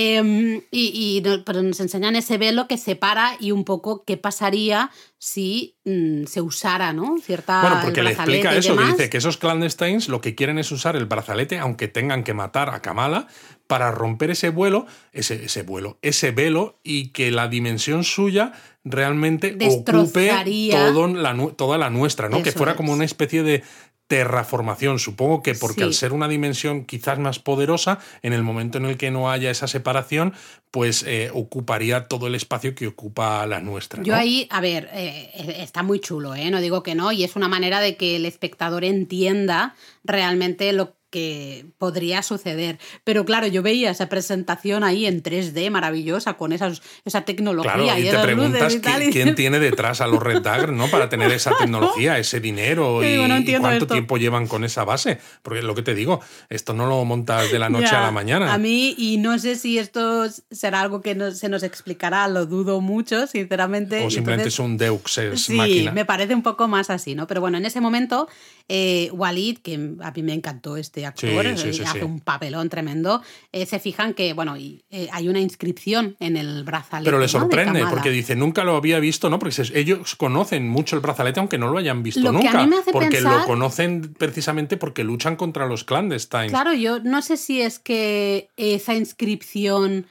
[0.00, 4.92] Eh, y, y pero nos enseñan ese velo que separa y un poco qué pasaría
[5.18, 7.16] si mm, se usara, ¿no?
[7.20, 10.70] Cierta Bueno, porque le explica eso, que dice que esos clandestines lo que quieren es
[10.70, 13.26] usar el brazalete, aunque tengan que matar a Kamala,
[13.68, 18.52] para romper ese vuelo, ese, ese vuelo, ese velo y que la dimensión suya
[18.82, 20.32] realmente ocupe
[20.70, 22.42] todo la, toda la nuestra, ¿no?
[22.42, 23.62] que fuera como una especie de
[24.08, 24.98] terraformación.
[24.98, 28.96] Supongo que porque al ser una dimensión quizás más poderosa, en el momento en el
[28.96, 30.32] que no haya esa separación,
[30.70, 34.02] pues eh, ocuparía todo el espacio que ocupa la nuestra.
[34.02, 36.50] Yo ahí, a ver, eh, está muy chulo, ¿eh?
[36.50, 40.97] no digo que no, y es una manera de que el espectador entienda realmente lo
[41.10, 42.78] que podría suceder.
[43.04, 47.98] Pero claro, yo veía esa presentación ahí en 3D maravillosa con esas, esa tecnología.
[47.98, 48.78] y, te preguntas
[49.10, 50.88] quién tiene detrás a los Red Dagger, ¿no?
[50.88, 53.16] Para tener esa tecnología, ese dinero y,
[53.58, 55.18] cuánto tiempo llevan con esa base.
[55.42, 58.52] Porque lo que te digo, esto no lo montas de la noche a la mañana.
[58.52, 62.46] A mí, y no sé si esto será algo que no, se nos explicará, lo
[62.46, 64.04] dudo mucho, sinceramente.
[64.04, 67.26] O simplemente es un Deux es sí, me parece un poco más así, ¿no?
[67.26, 68.28] Pero bueno, en ese momento,
[68.68, 73.66] eh, Walid, que a mí me encantó este actor, eh, hace un papelón tremendo, eh,
[73.66, 77.10] se fijan que, bueno, y, eh, hay una inscripción en el brazalete.
[77.10, 79.38] Pero le sorprende, porque dice, nunca lo había visto, ¿no?
[79.38, 82.68] Porque ellos conocen mucho el brazalete, aunque no lo hayan visto nunca.
[82.92, 86.50] porque lo conocen precisamente porque luchan contra los clandestines.
[86.50, 90.06] Claro, yo no sé si es que esa inscripción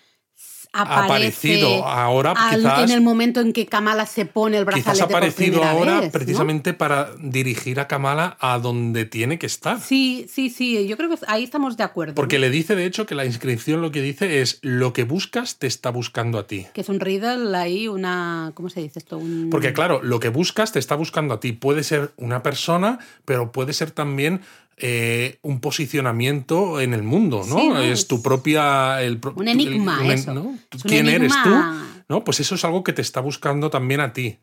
[0.74, 5.02] ha aparecido ahora quizás, en el momento en que Kamala se pone el brazalete quizás
[5.02, 9.80] ha aparecido ahora precisamente para dirigir a Kamala a donde tiene que estar.
[9.80, 13.06] Sí sí sí yo creo que ahí estamos de acuerdo porque le dice de hecho
[13.06, 16.68] que la inscripción lo que dice es lo que buscas te está buscando a ti
[16.74, 20.72] que es un riddle ahí una cómo se dice esto porque claro lo que buscas
[20.72, 21.54] te está buscando a ti.
[21.54, 24.42] Puede ser una persona pero puede ser también
[24.78, 27.80] eh, un posicionamiento en el mundo, ¿no?
[27.80, 29.02] es, tu propia...
[29.02, 30.54] El, un enigma, eso.
[30.84, 31.50] ¿Quién eres tú?
[32.10, 32.24] ¿No?
[32.24, 34.38] Pues eso es algo que te está buscando también a ti.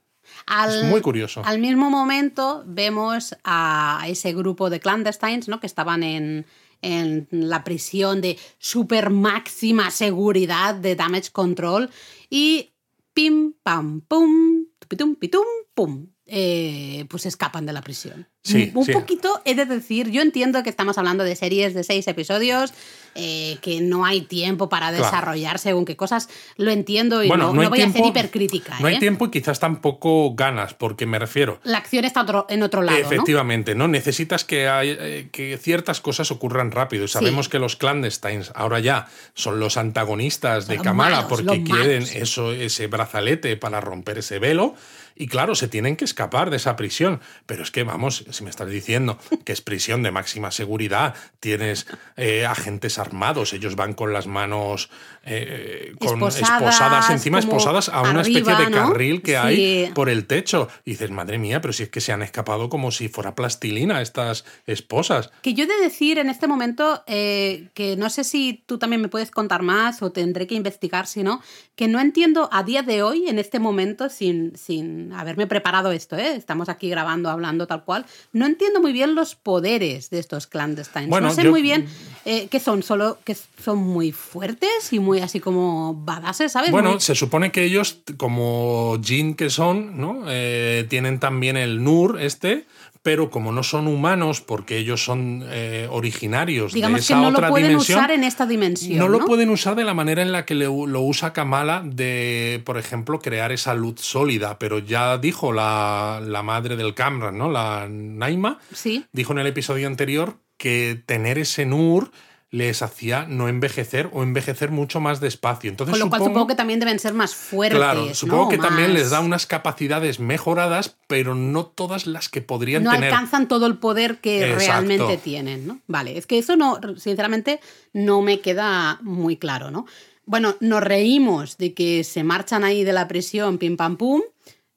[0.69, 1.43] es muy curioso.
[1.45, 5.61] Al mismo momento vemos a ese grupo de clandestines, ¿no?
[5.61, 6.47] Que estaban en,
[6.83, 11.91] en la prisión de super máxima seguridad de damage control
[12.29, 12.73] y
[13.15, 16.09] pim, pam, pum, tupitum, pitum, pum.
[16.27, 18.27] Eh, pues escapan de la prisión.
[18.75, 22.73] un poquito, he de decir, yo entiendo que estamos hablando de series de seis episodios,
[23.15, 27.83] eh, que no hay tiempo para desarrollar según qué cosas, lo entiendo y no, voy
[27.83, 28.79] a hacer hipercrítica.
[28.81, 29.01] No hay ¿eh?
[29.01, 31.61] tiempo y quizás tampoco ganas, porque me refiero.
[31.63, 32.97] La acción está en otro lado.
[32.97, 33.87] Efectivamente, ¿no?
[33.87, 37.05] Necesitas que, hay, que ciertas cosas ocurran rápido.
[37.05, 42.51] Y sabemos que los clandestines ahora ya son los antagonistas de Kamala porque quieren eso,
[42.53, 44.75] ese brazalete para romper ese velo.
[45.17, 47.21] Y claro, se tienen que escapar de esa prisión.
[47.47, 51.87] Pero es que, vamos, si me estás diciendo que es prisión de máxima seguridad, tienes
[52.17, 54.91] eh, agentes armados, ellos van con las manos
[55.27, 60.69] eh, con esposadas, encima esposadas a una especie de carril que hay por el techo.
[60.85, 64.03] Y dices, madre mía, pero si es que se han escapado como si fuera plastilina
[64.03, 65.31] estas esposas.
[65.43, 69.01] Que yo he de decir en este momento, eh, que no sé si tú también
[69.01, 71.41] me puedes contar más o tendré que investigar si no,
[71.77, 76.17] que no entiendo a día de hoy, en este momento, sin, sin haberme preparado esto,
[76.17, 76.37] ¿eh?
[76.37, 81.09] estamos aquí grabando, hablando tal cual, no entiendo muy bien los poderes de estos clandestines.
[81.09, 81.87] no sé muy bien
[82.25, 86.71] eh, qué son, solo que son muy fuertes y muy así como badases, ¿sabes?
[86.71, 90.25] Bueno, se supone que ellos, como Jin que son, ¿no?
[90.29, 92.67] Eh, tienen también el Nur este,
[93.05, 97.49] pero como no son humanos, porque ellos son eh, originarios de esa que no lo
[97.49, 98.99] pueden usar en esta dimensión.
[98.99, 102.79] No, lo pueden usar de la manera en la que lo usa Kamala de, por
[102.79, 104.59] ejemplo, crear esa luz sólida.
[104.59, 107.51] Pero ya dijo la, la madre del Cameron, ¿no?
[107.51, 109.05] La Naima, ¿Sí?
[109.13, 112.11] dijo en el episodio anterior que tener ese Nur
[112.55, 115.71] les hacía no envejecer o envejecer mucho más despacio.
[115.71, 117.77] Entonces, Con lo cual supongo que también deben ser más fuertes.
[117.77, 122.85] Claro, supongo que también les da unas capacidades mejoradas, pero no todas las que podrían
[122.85, 123.01] tener.
[123.01, 125.81] No alcanzan todo el poder que realmente tienen, ¿no?
[125.89, 127.59] Vale, es que eso no, sinceramente,
[127.93, 129.87] no me queda muy claro, ¿no?
[130.25, 134.23] Bueno, nos reímos de que se marchan ahí de la prisión, pim pam pum,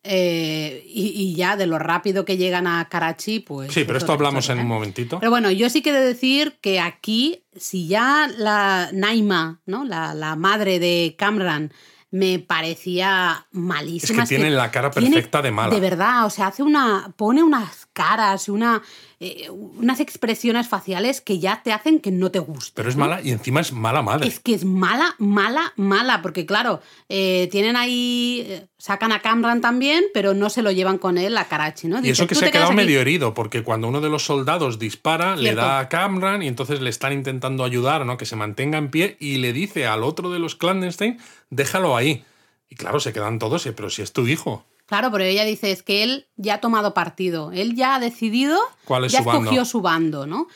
[0.04, 3.74] eh, y, ya de lo rápido que llegan a Karachi, pues...
[3.74, 5.20] Sí, pero esto hablamos en un momentito.
[5.20, 9.84] Pero bueno, yo sí que de decir que aquí, si ya la Naima, ¿no?
[9.84, 11.72] la, la madre de Camran,
[12.10, 14.24] me parecía malísima.
[14.24, 15.74] Es que tiene la cara perfecta de mala.
[15.74, 17.14] De verdad, o sea, hace una.
[17.18, 18.82] pone unas caras, una,
[19.20, 22.74] eh, unas expresiones faciales que ya te hacen que no te guste.
[22.76, 24.28] Pero es mala y encima es mala madre.
[24.28, 29.60] Es que es mala, mala, mala, porque claro, eh, tienen ahí, eh, sacan a Camran
[29.60, 32.00] también, pero no se lo llevan con él a Karachi, ¿no?
[32.06, 35.36] y eso que se ha quedado medio herido, porque cuando uno de los soldados dispara,
[35.36, 38.18] le da a Camran y entonces le están intentando ayudar, ¿no?
[38.18, 41.18] Que se mantenga en pie y le dice al otro de los clandestine,
[41.50, 42.24] déjalo ahí.
[42.70, 44.64] Y claro, se quedan todos, pero si es tu hijo.
[44.88, 48.58] Claro, pero ella dice es que él ya ha tomado partido, él ya ha decidido,
[48.86, 50.48] ¿Cuál es ya su escogió su bando, ¿no?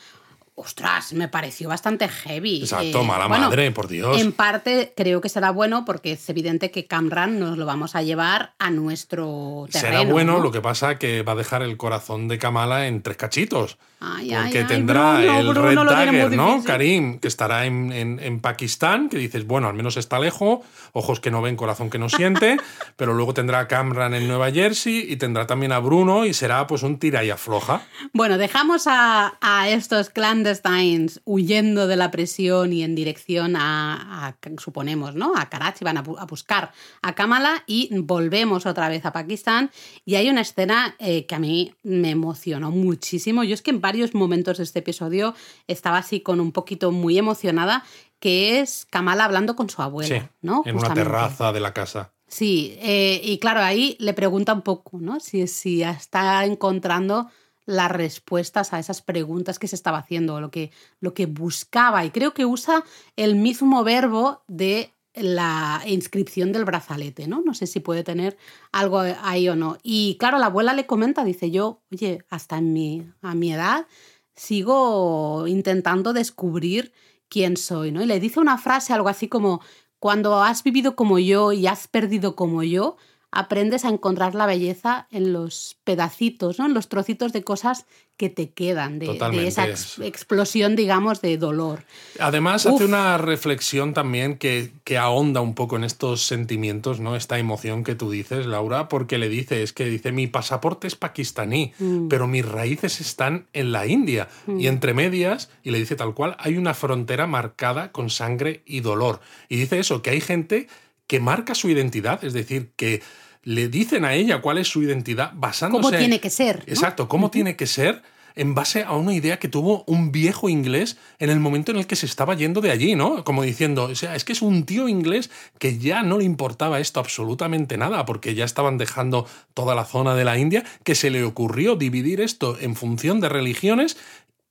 [0.62, 2.60] Ostras, me pareció bastante heavy.
[2.62, 4.20] Exacto, Eh, mala bueno, madre, por Dios.
[4.20, 8.02] En parte creo que será bueno porque es evidente que Camran nos lo vamos a
[8.02, 9.98] llevar a nuestro terreno.
[9.98, 10.40] Será bueno, ¿no?
[10.40, 13.78] lo que pasa que va a dejar el corazón de Kamala en tres cachitos.
[14.04, 16.64] Ay, Porque ay, tendrá Bruno, el Bruno Red Dagger, ¿no?
[16.64, 20.58] Karim, que estará en, en- en Pakistán, que dices, bueno, al menos está lejos,
[20.92, 22.56] ojos que no ven, corazón que no siente,
[22.96, 26.66] pero luego tendrá a Cameron en Nueva Jersey y tendrá también a Bruno y será
[26.66, 27.82] pues un tira y afloja.
[28.12, 30.10] Bueno, dejamos a, a estos
[30.60, 35.32] clandestines huyendo de la presión y en dirección a, a- suponemos, ¿no?
[35.36, 39.70] A Karachi, van a, bu- a buscar a Kamala y volvemos otra vez a Pakistán.
[40.04, 43.44] Y hay una escena eh, que a mí me emocionó muchísimo.
[43.44, 45.34] Yo es que en varios momentos de este episodio
[45.66, 47.84] estaba así con un poquito muy emocionada,
[48.18, 50.62] que es Kamala hablando con su abuela, Sí, ¿no?
[50.64, 52.12] en una terraza de la casa.
[52.28, 55.20] Sí, eh, y claro, ahí le pregunta un poco, ¿no?
[55.20, 57.28] Si, si está encontrando
[57.66, 60.70] las respuestas a esas preguntas que se estaba haciendo, lo que,
[61.00, 62.04] lo que buscaba.
[62.04, 62.84] Y creo que usa
[63.16, 67.42] el mismo verbo de la inscripción del brazalete, ¿no?
[67.44, 68.36] No sé si puede tener
[68.72, 69.76] algo ahí o no.
[69.82, 73.86] Y claro, la abuela le comenta, dice yo, oye, hasta en mi, a mi edad
[74.34, 76.92] sigo intentando descubrir
[77.28, 78.02] quién soy, ¿no?
[78.02, 79.60] Y le dice una frase, algo así como,
[79.98, 82.96] cuando has vivido como yo y has perdido como yo,
[83.32, 86.66] aprendes a encontrar la belleza en los pedacitos, ¿no?
[86.66, 87.86] En los trocitos de cosas
[88.18, 89.18] que te quedan, de,
[89.48, 91.82] esa ex- explosión, digamos, de dolor.
[92.20, 92.74] Además, Uf.
[92.74, 97.16] hace una reflexión también que, que ahonda un poco en estos sentimientos, ¿no?
[97.16, 100.94] Esta emoción que tú dices, Laura, porque le dice, es que dice, mi pasaporte es
[100.94, 102.08] pakistaní, Mm.
[102.08, 104.28] pero mis raíces están en la India.
[104.46, 108.80] Y entre medias, y le dice tal cual, hay una frontera marcada con sangre y
[108.80, 109.20] dolor.
[109.48, 110.68] Y dice eso, que hay gente
[111.06, 113.02] que marca su identidad, es decir, que
[113.42, 115.82] le dicen a ella cuál es su identidad basándose...
[115.82, 116.58] ¿Cómo tiene que ser?
[116.58, 116.72] ¿no?
[116.72, 118.02] Exacto, cómo tiene que ser
[118.34, 121.86] en base a una idea que tuvo un viejo inglés en el momento en el
[121.86, 123.24] que se estaba yendo de allí, ¿no?
[123.24, 126.80] Como diciendo, o sea, es que es un tío inglés que ya no le importaba
[126.80, 131.10] esto absolutamente nada, porque ya estaban dejando toda la zona de la India, que se
[131.10, 133.96] le ocurrió dividir esto en función de religiones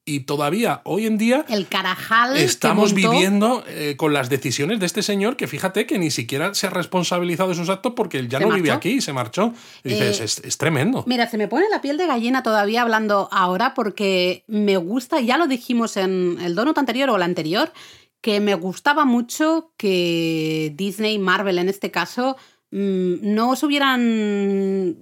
[0.04, 2.36] y todavía hoy en día El carajal.
[2.38, 6.68] estamos viviendo eh, con las decisiones de este señor que fíjate que ni siquiera se
[6.68, 9.54] ha responsabilizado de sus actos porque él ya no vive aquí y se marchó.
[9.84, 11.04] Y dices, Eh, es, es tremendo.
[11.08, 15.38] Mira, se me pone la piel de gallina todavía hablando ahora porque me gusta, ya
[15.38, 17.72] lo dijimos en el donut anterior o el anterior,
[18.22, 22.38] que me gustaba mucho que Disney, Marvel en este caso,
[22.72, 24.96] mm, no se hubieran.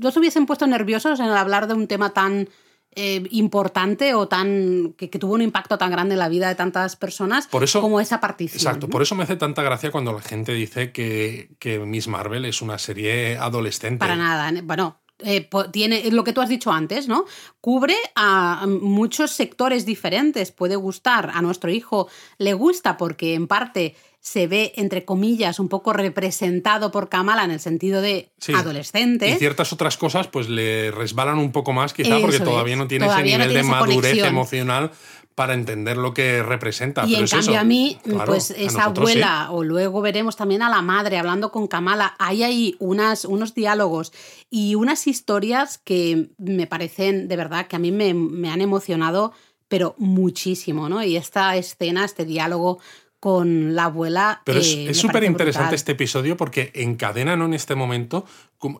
[0.00, 2.48] no se hubiesen puesto nerviosos en hablar de un tema tan
[2.94, 4.94] eh, importante o tan.
[4.96, 7.80] Que, que tuvo un impacto tan grande en la vida de tantas personas Por eso-
[7.80, 8.56] como esa partición.
[8.60, 8.90] Exacto, ¿no?
[8.90, 12.62] por eso me hace tanta gracia cuando la gente dice que, que Miss Marvel es
[12.62, 13.98] una serie adolescente.
[13.98, 14.50] Para nada.
[14.64, 17.26] Bueno, eh, tiene lo que tú has dicho antes, ¿no?
[17.60, 20.50] Cubre a muchos sectores diferentes.
[20.50, 25.68] Puede gustar a nuestro hijo, le gusta porque en parte se ve, entre comillas, un
[25.70, 28.52] poco representado por Kamala en el sentido de Sí.
[28.52, 29.30] adolescente.
[29.30, 33.06] Y ciertas otras cosas pues le resbalan un poco más quizá porque todavía no tiene
[33.06, 34.28] Todavía ese no nivel tiene de madurez conexión.
[34.28, 34.90] emocional
[35.34, 37.04] para entender lo que representa.
[37.06, 37.60] Y Pero en es cambio eso.
[37.60, 38.78] a mí, Claro, pues esa sí.
[38.80, 43.54] abuela, o luego veremos también a la madre hablando con Kamala, hay ahí unas, unos
[43.54, 44.12] diálogos
[44.50, 49.32] y unas historias que me parecen, de verdad, que a mí me, me han emocionado,
[49.68, 51.02] pero muchísimo, ¿no?
[51.02, 52.78] Y esta escena, este diálogo
[53.20, 54.42] con la abuela...
[54.44, 58.24] Pero eh, es- es súper interesante este episodio porque encadenan en este momento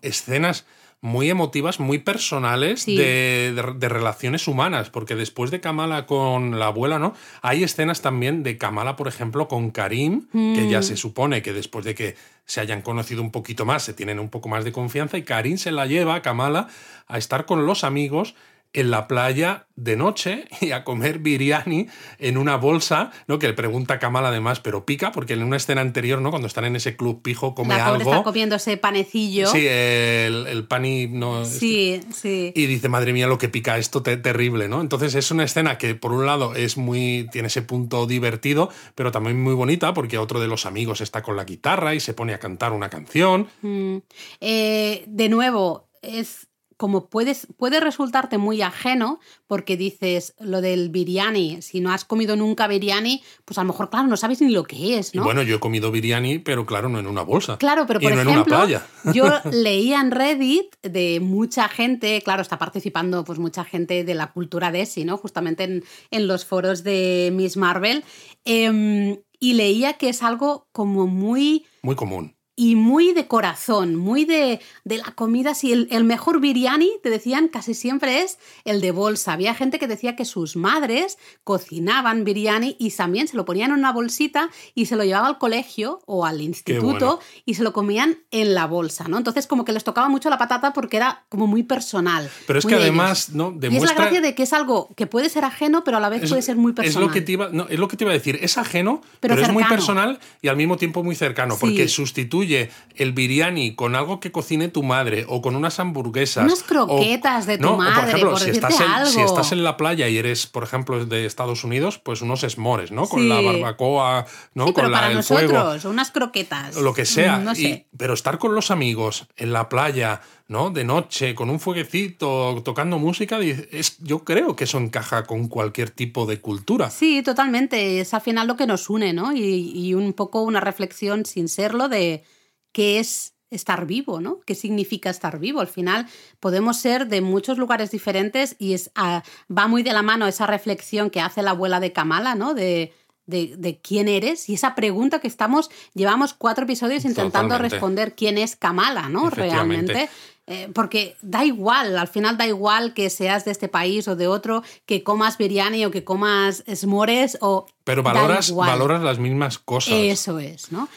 [0.03, 0.65] escenas
[1.03, 2.95] muy emotivas, muy personales Sí.
[2.97, 7.15] de, de- de relaciones humanas, porque después de Kamala con la abuela, ¿no?
[7.41, 10.69] Hay escenas también de Kamala, por ejemplo, con Karim, que Mm.
[10.69, 14.19] ya se supone que después de que se hayan conocido un poquito más, se tienen
[14.19, 16.69] un poco más de confianza, y Karim se la lleva a Kamala
[17.07, 18.35] a estar con los amigos
[18.73, 23.39] en la playa de noche y a comer biryani en una bolsa, ¿no?
[23.39, 26.31] Que le pregunta a Kamal además, pero pica, porque en una escena anterior, ¿no?
[26.31, 28.11] Cuando están en ese club pijo, come La algo.
[28.13, 29.49] está comiendo ese panecillo.
[29.49, 31.45] Sí, el, el pan y no.
[31.45, 32.53] sí, sí.
[32.55, 34.81] Y dice, madre mía, lo que pica esto, te- terrible, ¿no?
[34.81, 37.29] Entonces es una escena que, por un lado, es muy.
[37.33, 41.37] tiene ese punto divertido, pero también muy bonita, porque otro de los amigos está con
[41.37, 43.49] la guitarra y se pone a cantar una canción.
[43.63, 43.97] Mm.
[44.41, 46.47] Eh, de nuevo, es
[46.81, 52.37] como puedes, puede resultarte muy ajeno porque dices lo del biryani, si no has comido
[52.37, 55.25] nunca biryani, pues a lo mejor, claro, no sabes ni lo que es, Y ¿no?
[55.25, 57.59] bueno, yo he comido biryani, pero claro, no en una bolsa.
[57.59, 58.87] Claro, pero y por no ejemplo, en una playa.
[59.13, 64.33] yo leía en Reddit de mucha gente, claro, está participando pues mucha gente de la
[64.33, 65.19] cultura de ¿no?
[65.19, 68.05] Justamente en, en los foros de Miss Marvel.
[68.47, 72.40] em, y leía que es algo como muy Muy común.
[72.61, 75.55] Y muy de corazón, muy de, de la comida.
[75.55, 79.33] Si el, el, mejor biryani, te decían, casi siempre es el de bolsa.
[79.33, 83.79] Había gente que decía que sus madres cocinaban biryani y también se lo ponían en
[83.79, 88.19] una bolsita y se lo llevaba al colegio o al instituto y se lo comían
[88.31, 89.17] en la bolsa, ¿no?
[89.17, 92.29] Entonces como que les tocaba mucho la patata porque era como muy personal.
[92.47, 93.53] Pero es que además, ¿no?
[93.53, 93.73] Demuestra...
[93.73, 96.11] Y es la gracia de que es algo que puede ser ajeno, pero a la
[96.11, 97.05] vez puede ser muy personal.
[97.05, 99.01] Es lo que te iba, no, es lo que te iba a decir, es ajeno,
[99.19, 102.50] pero, es muy personal y al mismo tiempo muy cercano, porque sustituye
[102.97, 106.45] el biryani con algo que cocine tu madre o con unas hamburguesas.
[106.45, 110.09] Unas croquetas de tu madre, por, ejemplo, si, estás en, si estás en la playa
[110.09, 113.09] y eres, por ejemplo, de Estados Unidos, pues unos esmores, ¿no?
[113.09, 114.67] Con la barbacoa, ¿no?
[114.67, 116.77] Sí, pero con para el nosotros, unas croquetas.
[116.77, 117.39] Lo que sea.
[117.39, 117.87] No sé.
[117.97, 120.71] pero estar con los amigos en la playa, ¿no?
[120.71, 125.91] De noche, con un fueguecito, tocando música, es, yo creo que eso encaja con cualquier
[125.91, 126.91] tipo de cultura.
[126.91, 128.01] Sí, totalmente.
[128.01, 129.33] Es al final lo que nos une, ¿no?
[129.33, 132.25] y un poco una reflexión sin serlo de
[132.73, 134.41] qué es estar vivo, ¿no?
[134.47, 135.61] ¿Qué significa estar vivo?
[135.61, 136.07] Al final
[136.39, 139.23] podemos ser de muchos lugares diferentes y es, ah,
[139.57, 142.55] va muy de la mano esa reflexión que hace la abuela de Kamala, ¿no?
[142.55, 142.93] De,
[143.27, 148.57] de, quién eres y esa pregunta que estamos, llevamos cuatro episodios intentando responder quién es
[148.57, 149.31] Kamala, ¿no?
[149.31, 150.09] Realmente.
[150.47, 154.27] Eh, porque da igual, al final da igual que seas de este país o de
[154.27, 157.67] otro, que comas biryani o que comas esmores o...
[157.85, 159.95] Pero valoras, valoras las mismas cosas.
[159.95, 160.89] Eso es, ¿no?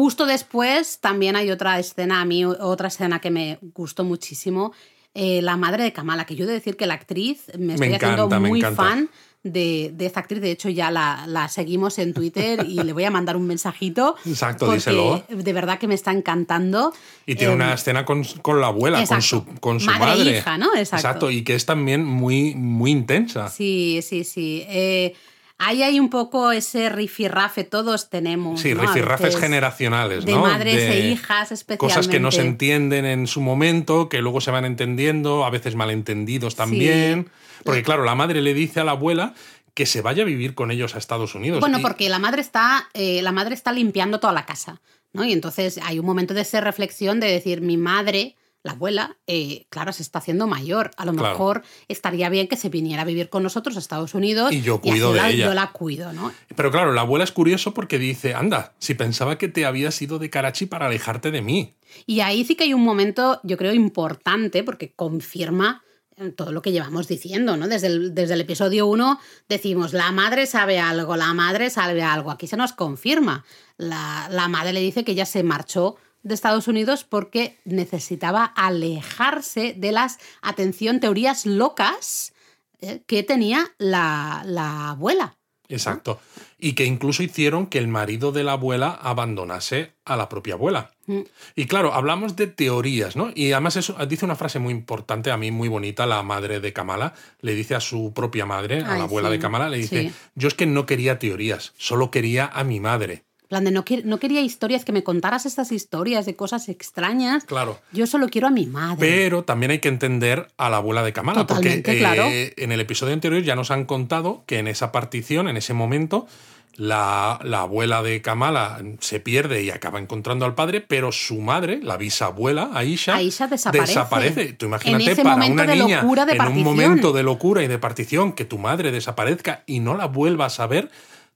[0.00, 4.72] Justo después también hay otra escena, a mí otra escena que me gustó muchísimo,
[5.12, 7.92] eh, la madre de Kamala, que yo he de decir que la actriz me estoy
[7.92, 9.10] haciendo muy fan.
[9.42, 10.40] De, de, esta actriz.
[10.40, 14.16] De hecho, ya la, la, seguimos en Twitter y le voy a mandar un mensajito.
[14.26, 15.22] Exacto, díselo.
[15.28, 16.94] De verdad que me está encantando.
[17.26, 20.06] Y tiene una em, escena con, con, la abuela, con su, con su madre.
[20.06, 20.38] madre.
[20.38, 20.74] hija, ¿no?
[20.74, 20.96] Exacto.
[20.96, 21.30] Exacto.
[21.30, 23.48] Y que es también muy, muy intensa.
[23.48, 24.64] Sí, sí, sí.
[24.66, 25.14] Eh,
[25.62, 28.62] Ahí hay un poco ese rifirrafe, todos tenemos.
[28.62, 28.80] Sí, ¿no?
[28.80, 30.40] rifirrafes generacionales, de ¿no?
[30.40, 31.76] Madres e hijas, especialmente.
[31.76, 35.74] Cosas que no se entienden en su momento, que luego se van entendiendo, a veces
[35.74, 37.30] malentendidos también.
[37.62, 39.34] Porque, claro, la madre le dice a la abuela
[39.74, 41.60] que se vaya a vivir con ellos a Estados Unidos.
[41.60, 44.80] Bueno, porque la madre está, eh, la madre está limpiando toda la casa,
[45.12, 45.26] ¿no?
[45.26, 49.66] Y entonces hay un momento de esa reflexión de decir, mi madre la abuela, eh,
[49.70, 50.90] claro, se está haciendo mayor.
[50.96, 54.52] A lo mejor estaría bien que se viniera a vivir con nosotros a Estados Unidos.
[54.52, 55.46] Y yo cuido de ella.
[55.46, 56.32] Yo la cuido, ¿no?
[56.54, 60.18] Pero claro, la abuela es curioso porque dice, anda, si pensaba que te habías ido
[60.18, 61.74] de Karachi para alejarte de mí.
[62.06, 65.82] Y ahí sí que hay un momento, yo creo, importante porque confirma
[66.18, 67.66] eh, todo lo que llevamos diciendo, ¿no?
[67.66, 72.30] Desde el, desde el episodio 1 decimos, la madre sabe algo, la madre sabe algo.
[72.30, 73.42] Aquí se nos confirma.
[73.78, 79.74] La, la madre le dice que ella se marchó de Estados Unidos porque necesitaba alejarse
[79.76, 82.32] de las, atención, teorías locas
[82.80, 85.36] eh, que tenía la, la abuela.
[85.70, 86.20] Exacto.
[86.58, 90.90] Y que incluso hicieron que el marido de la abuela abandonase a la propia abuela.
[91.06, 91.20] Mm.
[91.54, 93.30] Y claro, hablamos de teorías, ¿no?
[93.34, 96.72] Y además eso dice una frase muy importante, a mí muy bonita, la madre de
[96.72, 100.48] Kamala, le dice a su propia madre, a la abuela de Kamala, le dice, yo
[100.48, 104.40] es que no quería teorías, solo quería a mi madre plan de no, no, quería
[104.40, 107.44] historias, que me contaras estas historias de cosas extrañas.
[107.44, 107.80] Claro.
[107.92, 108.96] Yo solo quiero a mi madre.
[109.00, 113.12] Pero también hay que entender a la abuela de Kamala, porque eh, en el episodio
[113.12, 116.28] anterior ya nos han contado que en esa partición, en ese momento,
[116.76, 121.96] la, abuela de Kamala se pierde y acaba encontrando al padre, pero su madre, la
[121.96, 123.88] bisabuela, Aisha, Aisha desaparece.
[123.88, 124.52] desaparece.
[124.52, 128.58] Tú imagínate para una niña en un momento de locura y de partición que tu
[128.58, 130.88] madre desaparezca y no la vuelvas a ver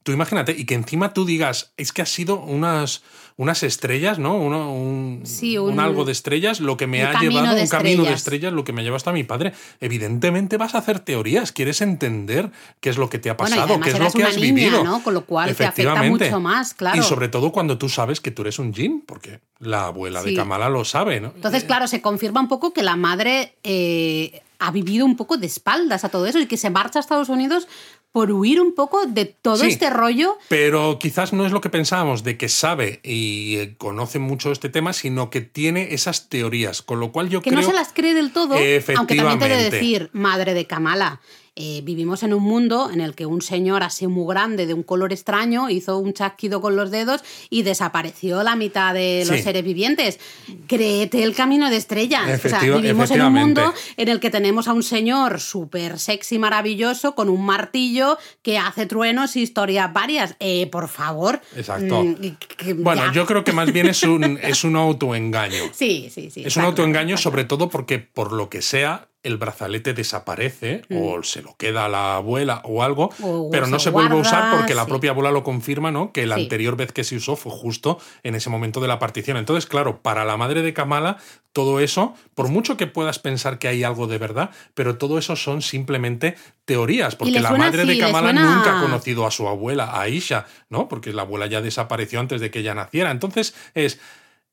[0.05, 3.03] Tú imagínate, y que encima tú digas, es que ha sido unas,
[3.39, 4.37] unas estrellas, ¿no?
[4.37, 8.65] un, un, algo de estrellas, lo que me ha llevado, un camino de estrellas, lo
[8.65, 9.55] que me ha llevado hasta mi padre.
[9.81, 12.51] Evidentemente vas a hacer teorías, quieres entender
[12.81, 14.85] qué es lo que te ha pasado, qué es lo que has vivido.
[14.85, 15.03] ¿no?
[15.03, 17.01] Con lo cual te afecta mucho más, claro.
[17.01, 20.35] Y sobre todo cuando tú sabes que tú eres un jin, porque la abuela de
[20.35, 21.33] Kamala lo sabe, ¿no?
[21.35, 25.37] Entonces, eh, claro, se confirma un poco que la madre eh, ha vivido un poco
[25.37, 27.69] de espaldas a todo eso y que se marcha a Estados Unidos
[28.15, 30.39] por huir un poco de todo este rollo.
[30.49, 34.69] Pero quizás no es lo que pensábamos, de que sabe y eh, conoce mucho este
[34.69, 37.59] tema, sino que tiene esas teorías, con lo cual yo que creo...
[37.61, 41.21] Que no se las cree del todo, aunque también te de decir, madre de Kamala,
[41.57, 44.83] eh, vivimos en un mundo en el que un señor así muy grande, de un
[44.83, 49.63] color extraño, hizo un chasquido con los dedos y desapareció la mitad de los seres
[49.63, 50.19] vivientes.
[50.67, 52.43] Créete el camino de estrellas.
[52.61, 57.29] vivimos en un mundo en el que tenemos a un señor súper sexy, maravilloso, con
[57.29, 60.35] un martillo que hace truenos y historias varias.
[60.41, 61.41] Eh, por favor.
[61.55, 62.03] Exacto.
[62.03, 65.71] Mm, bueno, yo creo que más bien es un, es un autoengaño.
[65.73, 66.43] Sí, sí, sí.
[66.45, 71.43] Es un autoengaño, sobre todo porque, por lo que sea, el brazalete desaparece o se
[71.43, 74.75] lo queda a la abuela o algo, O pero no se vuelve a usar porque
[74.75, 76.13] la propia abuela lo confirma, ¿no?
[76.13, 76.43] Que la Sí.
[76.43, 79.37] anterior vez que se usó fue justo en ese momento de la partición.
[79.37, 81.17] Entonces, claro, para la madre de Kamala,
[81.53, 85.37] todo eso, por mucho que puedas pensar que hay algo de verdad, pero todo eso
[85.37, 89.49] son simplemente teorías, porque la madre así, de Kamala suena- nunca ha conocido a su
[89.49, 90.89] abuela, a Aisha, ¿no?
[90.89, 93.11] Porque la abuela ya desapareció antes de que ella naciera.
[93.11, 93.99] Entonces, es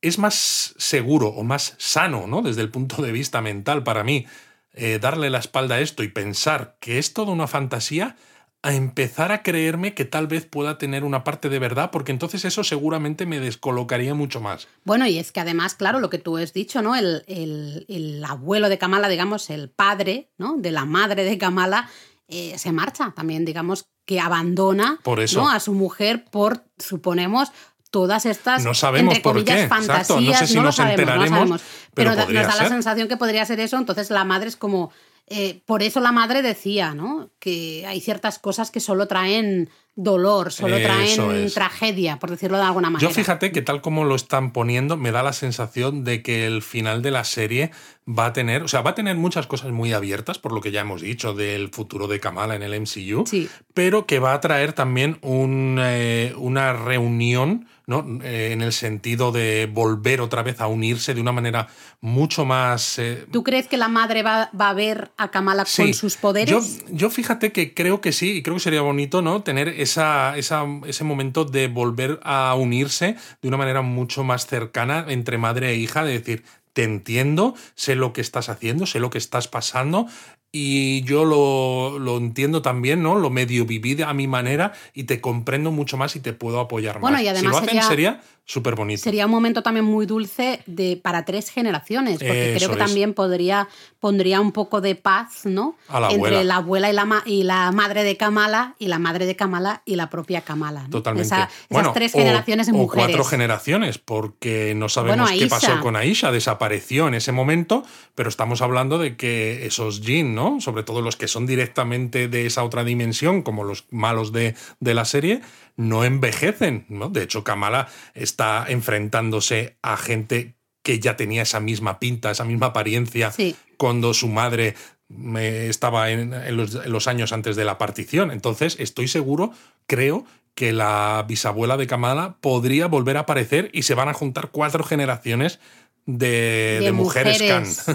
[0.04, 2.42] es más seguro o más sano, ¿no?
[2.42, 4.26] Desde el punto de vista mental para mí,
[4.74, 8.16] eh, darle la espalda a esto y pensar que es toda una fantasía,
[8.64, 12.46] a empezar a creerme que tal vez pueda tener una parte de verdad, porque entonces
[12.46, 14.68] eso seguramente me descolocaría mucho más.
[14.84, 16.96] Bueno, y es que además, claro, lo que tú has dicho, ¿no?
[16.96, 20.58] El, el- el abuelo de Kamala, digamos, el padre, ¿no?
[20.58, 21.90] De la madre de Kamala,
[22.28, 25.42] eh, se marcha también, digamos, que abandona Por eso.
[25.42, 25.50] ¿no?
[25.50, 27.52] a su mujer por, suponemos,
[27.92, 29.86] todas estas No sabemos entre por comillas, qué, exacto.
[30.16, 30.42] fantasías.
[30.42, 31.62] No sé si lo nos sabemos, no enteraremos, sabemos.
[31.94, 33.78] pero nos da la sensación que podría ser eso.
[33.78, 34.92] Entonces la madre es como.
[35.28, 37.30] eh, por eso la madre decía, ¿no?
[37.40, 42.90] Que hay ciertas cosas que solo traen dolor, solo traen tragedia, por decirlo de alguna
[42.90, 43.08] manera.
[43.10, 46.62] Yo fíjate que tal como lo están poniendo, me da la sensación de que el
[46.62, 47.72] final de la serie
[48.08, 50.72] va a tener, o sea, va a tener muchas cosas muy abiertas, por lo que
[50.72, 53.50] ya hemos dicho del futuro de Kamala en el MCU, Sí.
[53.74, 58.20] pero que va a traer también un, eh, una reunión, ¿no?
[58.24, 61.68] Eh, en el sentido de volver otra vez a unirse de una manera
[62.00, 62.98] mucho más...
[62.98, 65.84] eh, ¿Tú crees que la madre va, va a ver a Kamala Sí.
[65.84, 66.50] con sus poderes?
[66.50, 69.44] Yo, yo fíjate que creo que sí, y creo que sería bonito, ¿no?
[69.44, 75.06] Tener esa, esa- ese momento de volver a unirse de una manera mucho más cercana
[75.10, 79.10] entre madre e hija, de decir, te entiendo, sé lo que estás haciendo, sé lo
[79.10, 80.08] que estás pasando.
[80.54, 83.16] Y yo lo, lo entiendo también, ¿no?
[83.18, 87.00] Lo medio viví a mi manera y te comprendo mucho más y te puedo apoyar
[87.00, 87.22] Bueno, más.
[87.22, 88.22] y si además lo hacen, sería- sería
[88.52, 89.02] súper bonito.
[89.02, 92.88] Sería un momento también muy dulce de, para tres generaciones, porque Eso creo que es.
[92.88, 93.68] también podría,
[94.00, 95.76] pondría un poco de paz, ¿no?
[95.88, 96.44] A la Entre abuela.
[96.44, 99.82] la abuela y la, ma- y la madre de Kamala, y la madre de Kamala
[99.86, 100.84] y la propia Kamala.
[100.84, 100.90] ¿no?
[100.90, 101.26] Totalmente.
[101.28, 103.06] Esa- esas Bueno, tres o- generaciones de o mujeres.
[103.08, 107.84] cuatro generaciones, porque no sabemos Bueno, qué pasó con Aisha, desapareció en ese momento,
[108.16, 110.60] pero estamos hablando de que esos Jin, ¿no?
[110.62, 114.94] Sobre todo los que son directamente de esa otra dimensión, como los malos de, de
[114.94, 115.42] la serie,
[115.82, 117.10] no envejecen, ¿no?
[117.10, 122.68] De hecho, Kamala está enfrentándose a gente que ya tenía esa misma pinta, esa misma
[122.68, 123.56] apariencia Sí.
[123.78, 124.76] cuando su madre
[125.08, 128.32] me estaba en, en los, en los años antes de la partición.
[128.32, 129.52] Entonces, estoy seguro,
[129.88, 130.26] creo,
[130.56, 134.84] que la bisabuela de Kamala podría volver a aparecer y se van a juntar cuatro
[134.84, 135.60] generaciones
[136.06, 137.42] de, de mujeres.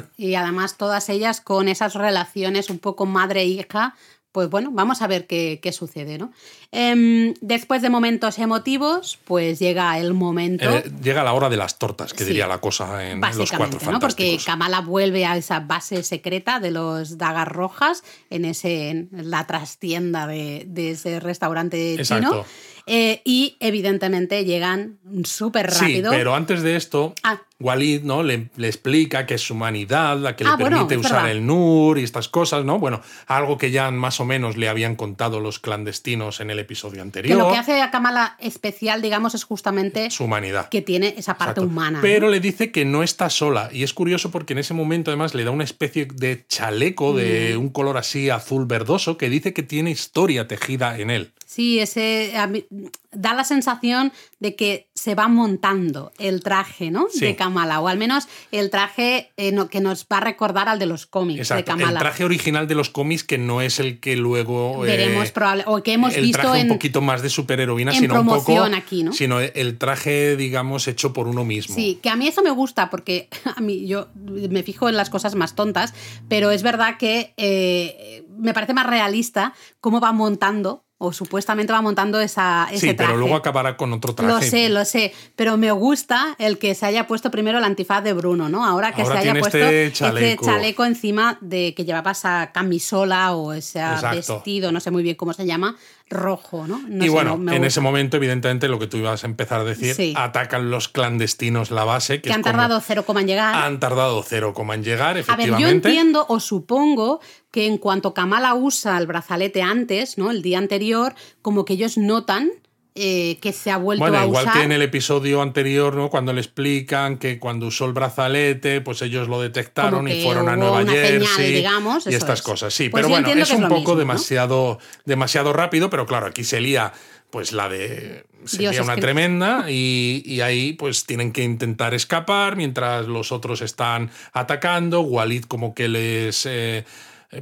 [0.17, 3.95] Y además todas ellas con esas relaciones un poco madre-hija.
[4.37, 6.31] Pues bueno, vamos a ver qué, qué sucede, ¿no?
[6.71, 10.69] Em, después de momentos emotivos, pues llega el momento.
[10.77, 12.29] Eh, llega la hora de las tortas, que Sí.
[12.33, 13.99] diría la cosa en los cuatro ¿no?
[13.99, 14.37] Porque.
[14.45, 20.27] Kamala vuelve a esa base secreta de los dagas rojas en, ese, en la trastienda
[20.27, 22.45] de, de ese restaurante chino.
[22.89, 26.11] Eh, y evidentemente llegan súper Sí, rápido.
[26.11, 27.41] pero antes de esto, Ah.
[27.59, 28.23] Walid ¿no?
[28.23, 31.31] Le, le explica que es su humanidad la que Ah, le bueno, permite usar verdad.
[31.31, 32.79] el NUR y estas cosas, ¿no?
[32.79, 36.97] Bueno, algo que ya más o menos le habían contado los clandestinos en el episodio
[36.97, 37.39] que anterior.
[37.39, 40.69] lo que hace a Kamala especial, digamos, es justamente Su humanidad.
[40.69, 41.63] que tiene esa parte Exacto.
[41.63, 41.99] humana.
[41.99, 42.03] ¿no?
[42.03, 43.71] Pero le dice que no está sola.
[43.73, 47.55] Y es curioso porque en ese momento además le da una especie de chaleco de
[47.57, 47.61] Mm.
[47.61, 51.33] un color así azul verdoso que dice que tiene historia tejida en él.
[51.47, 52.67] Sí, ese a mí-
[53.13, 57.07] da la sensación de que se va montando el traje, ¿no?
[57.11, 57.21] Sí.
[57.21, 60.79] De Kamala, o al menos el traje eh, no- que nos va a recordar al
[60.79, 61.73] de los cómics Exacto.
[61.73, 61.99] de Kamala.
[62.01, 64.85] El traje original de los cómics que no es el que luego...
[64.85, 67.93] eh, Veremos probable, o que hemos el visto traje en un poquito más de superheroína,
[67.93, 68.63] en sino un poco...
[68.65, 69.13] aquí, ¿no?
[69.13, 71.75] Sino el traje, digamos, hecho por uno mismo.
[71.75, 74.09] Sí, que a mí eso me gusta porque a mí yo
[74.51, 75.95] me fijo en las cosas más tontas,
[76.29, 81.83] pero es verdad que eh, me parece más realista cómo va montando o supuestamente va
[81.83, 83.11] montando esa, ese Sí, traje.
[83.13, 84.33] pero luego acabará con otro traje.
[84.33, 88.03] Lo sé, lo sé, pero me gusta el que se haya puesto primero el antifaz
[88.03, 88.65] de Bruno, ¿no?
[88.65, 90.45] Ahora que Ahora se haya puesto este ese chaleco.
[90.47, 94.17] chaleco encima de que llevaba esa camisola o ese Exacto.
[94.37, 95.77] vestido, no sé muy bien cómo se llama,
[96.09, 96.81] rojo, ¿no?
[96.87, 99.61] No y sé, bueno, me en ese momento, evidentemente, lo que tú ibas a empezar
[99.61, 100.15] a decir, Sí.
[100.17, 102.21] atacan los clandestinos la base.
[102.21, 103.55] Que, han como- tardado cero coma en llegar.
[103.55, 105.63] Han tardado cero como en llegar, A ver, efectivamente.
[105.63, 110.31] yo entiendo o supongo que en cuanto Kamala usa el brazalete antes, ¿no?
[110.31, 112.51] El día anterior, como que ellos notan
[112.97, 114.59] eh, que se ha vuelto Bueno, a igual usar.
[114.59, 116.09] que en el episodio anterior, ¿no?
[116.11, 120.57] Cuando le explican que cuando usó el brazalete, pues ellos lo detectaron y fueron a
[120.57, 122.43] Nueva señal, Jersey digamos, y estas es.
[122.43, 122.75] cosas.
[122.75, 123.99] Sí, Pues pero bueno, es un poco mismo, ¿no?
[124.01, 126.93] demasiado, demasiado rápido, pero claro, aquí se lía
[127.31, 131.43] pues la de sería Dios, es una que- tremenda y, y ahí pues tienen que
[131.43, 135.01] intentar escapar mientras los otros están atacando.
[135.01, 136.85] Walid como que les eh,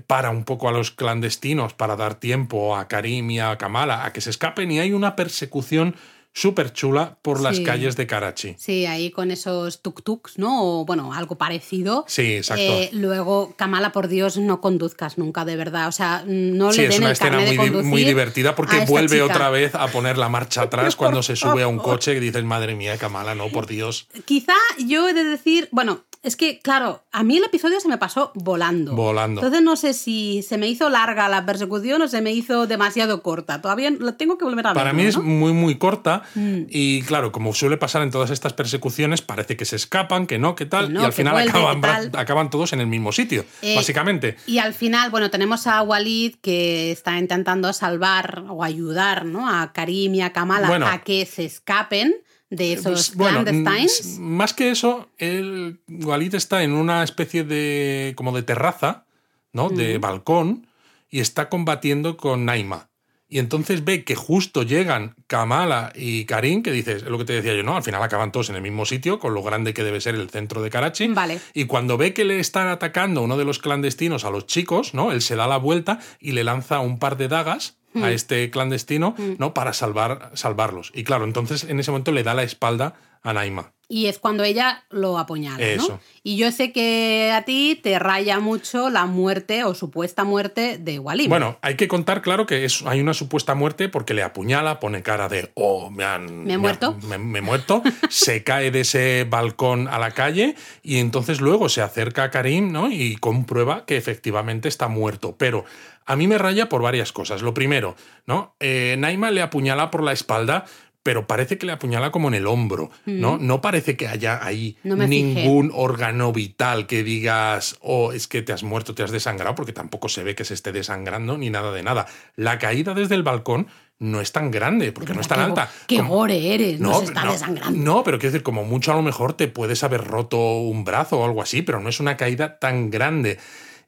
[0.07, 4.13] para un poco a los clandestinos para dar tiempo a Karim y a Kamala a
[4.13, 5.95] que se escapen y hay una persecución
[6.37, 7.63] súper chula por las Sí.
[7.63, 8.57] calles de Karachi.
[8.59, 10.81] Sí, ahí con esos tuk-tuks, ¿no?
[10.81, 12.05] O bueno, algo parecido.
[12.09, 12.61] Sí, exacto.
[12.61, 15.87] Eh, luego, Kamala, por Dios, no conduzcas nunca, de verdad.
[15.87, 17.39] O sea, no Sí, le es den una el escena
[17.85, 19.27] muy, de divertida porque vuelve chica.
[19.27, 22.43] otra vez a poner la marcha atrás cuando se sube a un coche y dices,
[22.43, 24.09] madre mía, Kamala, no, por Dios.
[24.25, 24.55] Quizá
[24.85, 28.33] yo he de decir, bueno, es que, claro, a mí el episodio se me pasó
[28.35, 28.95] volando.
[28.97, 29.41] Volando.
[29.41, 33.23] Entonces no sé si se me hizo larga la persecución o se me hizo demasiado
[33.23, 33.61] corta.
[33.63, 34.75] Todavía la tengo que volver a ver.
[34.83, 36.63] Para mí es muy, muy corta Mm.
[36.69, 40.55] y claro, como suele pasar en todas estas persecuciones, parece que se escapan, que no,
[40.55, 43.77] que tal, Que no, y al final vuelve, acaban, todos en el mismo sitio, Eh,
[43.77, 44.37] básicamente.
[44.47, 49.49] Y al final, bueno, tenemos a Walid que está intentando salvar o ayudar ¿no?
[49.49, 50.87] a Karim y a Kamala Bueno.
[50.87, 52.15] a que se escapen
[52.51, 54.19] de esos Pues, bueno, clandestines.
[54.19, 59.07] mm, más que eso, el Walid está en una especie de como de terraza,
[59.53, 59.69] ¿no?
[59.71, 60.67] De balcón
[61.11, 62.89] y está combatiendo con Naima.
[63.27, 67.33] Y entonces ve que justo llegan Kamala y Karim, que dices, es lo que te
[67.33, 67.75] decía yo, ¿no?
[67.77, 70.29] Al final acaban todos en el mismo sitio, con lo grande que debe ser el
[70.31, 71.09] centro de Karachi.
[71.09, 71.41] Vale.
[71.53, 75.11] Y cuando ve que le están atacando uno de los clandestinos a los chicos, ¿no?
[75.11, 79.15] Él se da la vuelta y le lanza un par de dagas a este clandestino,
[79.39, 79.55] ¿no?
[79.55, 80.91] Para salvar, salvarlos.
[80.95, 83.73] Y claro, entonces en ese momento le da la espalda a Naima.
[83.87, 85.63] Y es cuando ella lo apuñala, ¿no?
[85.85, 86.01] Eso.
[86.23, 90.99] Y yo sé que a ti te raya mucho la muerte o supuesta muerte de
[90.99, 91.29] Walid.
[91.29, 95.03] Bueno, hay que contar, claro, que es, hay una supuesta muerte porque le apuñala, pone
[95.03, 96.45] cara de, oh, me han...
[96.45, 96.97] ¿Me he muerto?
[97.01, 101.43] han- me, me he muerto, se cae de ese balcón a la calle y entonces
[101.43, 102.91] luego se acerca a Karim, ¿no?
[102.91, 105.37] Y comprueba que efectivamente está muerto.
[105.39, 105.67] Pero
[106.07, 107.43] a mí me raya por varias cosas.
[107.43, 107.97] Lo primero,
[108.27, 108.55] ¿no?
[108.61, 110.65] Eh, Naima le apuñala por la espalda,
[111.03, 113.37] pero parece que le apuñala como en el hombro, ¿no?
[113.37, 114.89] No parece que haya ahí Mm.
[114.89, 115.23] No me fijé.
[115.23, 119.73] ningún órgano vital que digas, oh, es que te has muerto, te has desangrado, porque
[119.75, 122.07] tampoco se ve que se esté desangrando ni nada de nada.
[122.37, 123.67] La caída desde el balcón
[123.99, 125.71] no es tan grande, porque no es tan Qué- alta.
[125.87, 127.79] Qué Como- gore eres, no, se está no, desangrando.
[127.79, 131.21] No, pero quiero decir, como mucho a lo mejor te puedes haber roto un brazo
[131.21, 133.39] o algo así, pero no es una caída tan grande.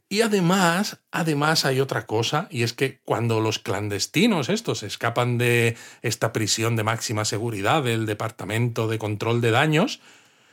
[0.08, 5.76] Y además, además hay otra cosa, y es que cuando los clandestinos estos escapan de
[6.02, 10.00] esta prisión de máxima seguridad del Departamento de Control de Daños,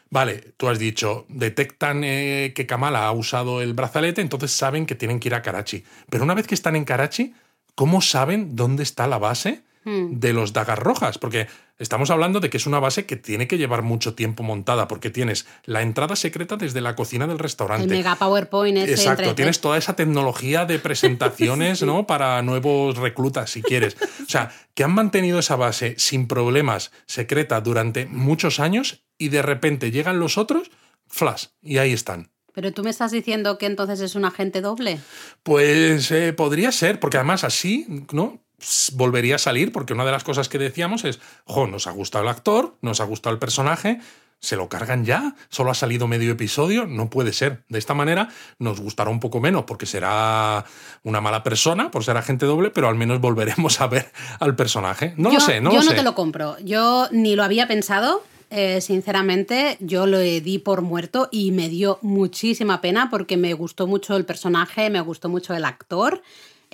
[0.10, 4.96] vale, tú has dicho, detectan eh, que Kamala ha usado el brazalete, entonces saben que
[4.96, 5.84] tienen que ir a Karachi.
[6.10, 7.36] Pero una vez que están en Karachi,
[7.76, 9.64] ¿cómo saben dónde está la base?
[9.86, 10.20] Hmm.
[10.20, 13.58] de los dagas rojas, porque estamos hablando de que es una base que tiene que
[13.58, 17.88] llevar mucho tiempo montada, porque tienes la entrada secreta desde la cocina del El restaurante.
[17.88, 22.08] mega PowerPoint ese Exacto, entre- tienes toda esa tecnología de presentaciones, ¿no?
[22.08, 23.98] Para nuevos reclutas, si quieres.
[24.26, 29.42] O sea, que han mantenido esa base sin problemas, secreta, durante muchos años y de
[29.42, 30.72] repente llegan los otros,
[31.08, 32.32] flash, y ahí están.
[32.54, 35.00] Pero tú me estás diciendo que entonces es un agente doble.
[35.42, 38.43] Pues eh, podría ser, porque además así, ¿no?
[38.94, 42.24] Volvería a salir, porque una de las cosas que decíamos es, jo, nos ha gustado
[42.24, 44.00] el actor, nos ha gustado el personaje,
[44.40, 47.64] se lo cargan ya, solo ha salido medio episodio, no puede ser.
[47.70, 48.28] De esta manera
[48.60, 50.66] nos gustará un poco menos, porque será
[51.04, 55.14] una mala persona por ser agente doble, pero al menos volveremos a ver al personaje.
[55.16, 55.96] No yo, lo sé, no yo lo no sé.
[55.96, 56.58] te lo compro.
[56.60, 58.24] Yo ni lo había pensado.
[58.50, 63.88] eh, sinceramente, yo lo di por muerto y me dio muchísima pena porque me gustó
[63.88, 66.22] mucho el personaje, me gustó mucho el actor.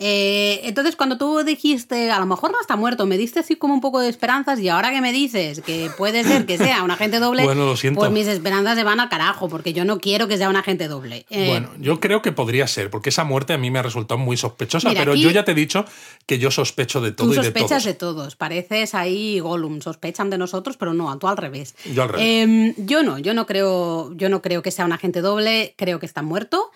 [0.02, 3.74] Eh, entonces, cuando tú dijiste, a lo mejor no está muerto, me diste así como
[3.74, 6.92] un poco de esperanzas y ahora que me dices que puede ser que sea un
[6.92, 8.00] agente doble, Bueno, lo siento.
[8.00, 10.88] pues mis esperanzas se van al carajo porque yo no quiero que sea un agente
[10.88, 11.26] doble.
[11.30, 14.18] Eh, Bueno, yo creo que podría ser, porque esa muerte a mí me ha resultado
[14.18, 15.84] muy sospechosa, Mira, pero yo ya te he dicho
[16.26, 17.84] que yo sospecho de todo Tú y de sospechas todos.
[17.84, 18.36] de todos.
[18.38, 19.82] Pareces ahí Gollum.
[19.82, 21.76] Sospechan de nosotros, pero no, tú al revés.
[21.94, 22.26] Yo al revés.
[22.26, 25.74] Em, yo no, yo no creo, yo no creo que sea un agente doble.
[25.78, 26.72] Creo que está muerto.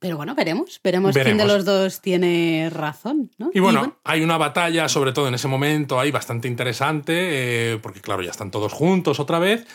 [0.00, 0.80] Pero bueno, veremos.
[0.82, 1.52] Veremos, quién de Veremos.
[1.52, 3.50] los dos tiene razón, ¿no?
[3.52, 8.00] Y bueno, hay una batalla, sobre todo en ese momento, ahí bastante interesante, eh, porque
[8.00, 9.66] claro, ya están todos juntos otra vez.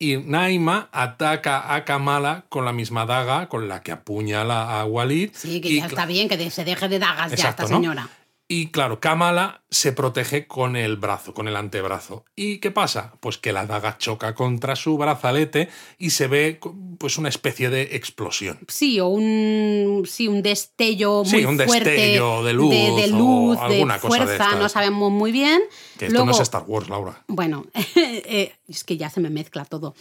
[0.00, 5.30] Y Naima ataca a Kamala con la misma daga con la que apuñala a Walid.
[5.32, 7.80] sí, que y ya está bien, que se deje de dagas ya esta ¿no?
[8.50, 12.24] Y claro, Kamala se protege con el brazo, con el antebrazo.
[12.34, 13.12] ¿Y qué pasa?
[13.20, 15.68] Pues que la daga choca contra su brazalete
[15.98, 16.58] y se ve
[16.98, 18.58] pues una especie de explosión.
[18.66, 23.08] Sí, o un, sí, un destello muy sí, un fuerte destello de luz, de, de
[23.08, 25.60] luz, o alguna de cosa de fuerza, no sabemos muy bien.
[25.98, 27.22] Que esto Luego, no es Star Wars, Laura.
[27.28, 29.94] Bueno, eh, es que ya se me mezcla todo.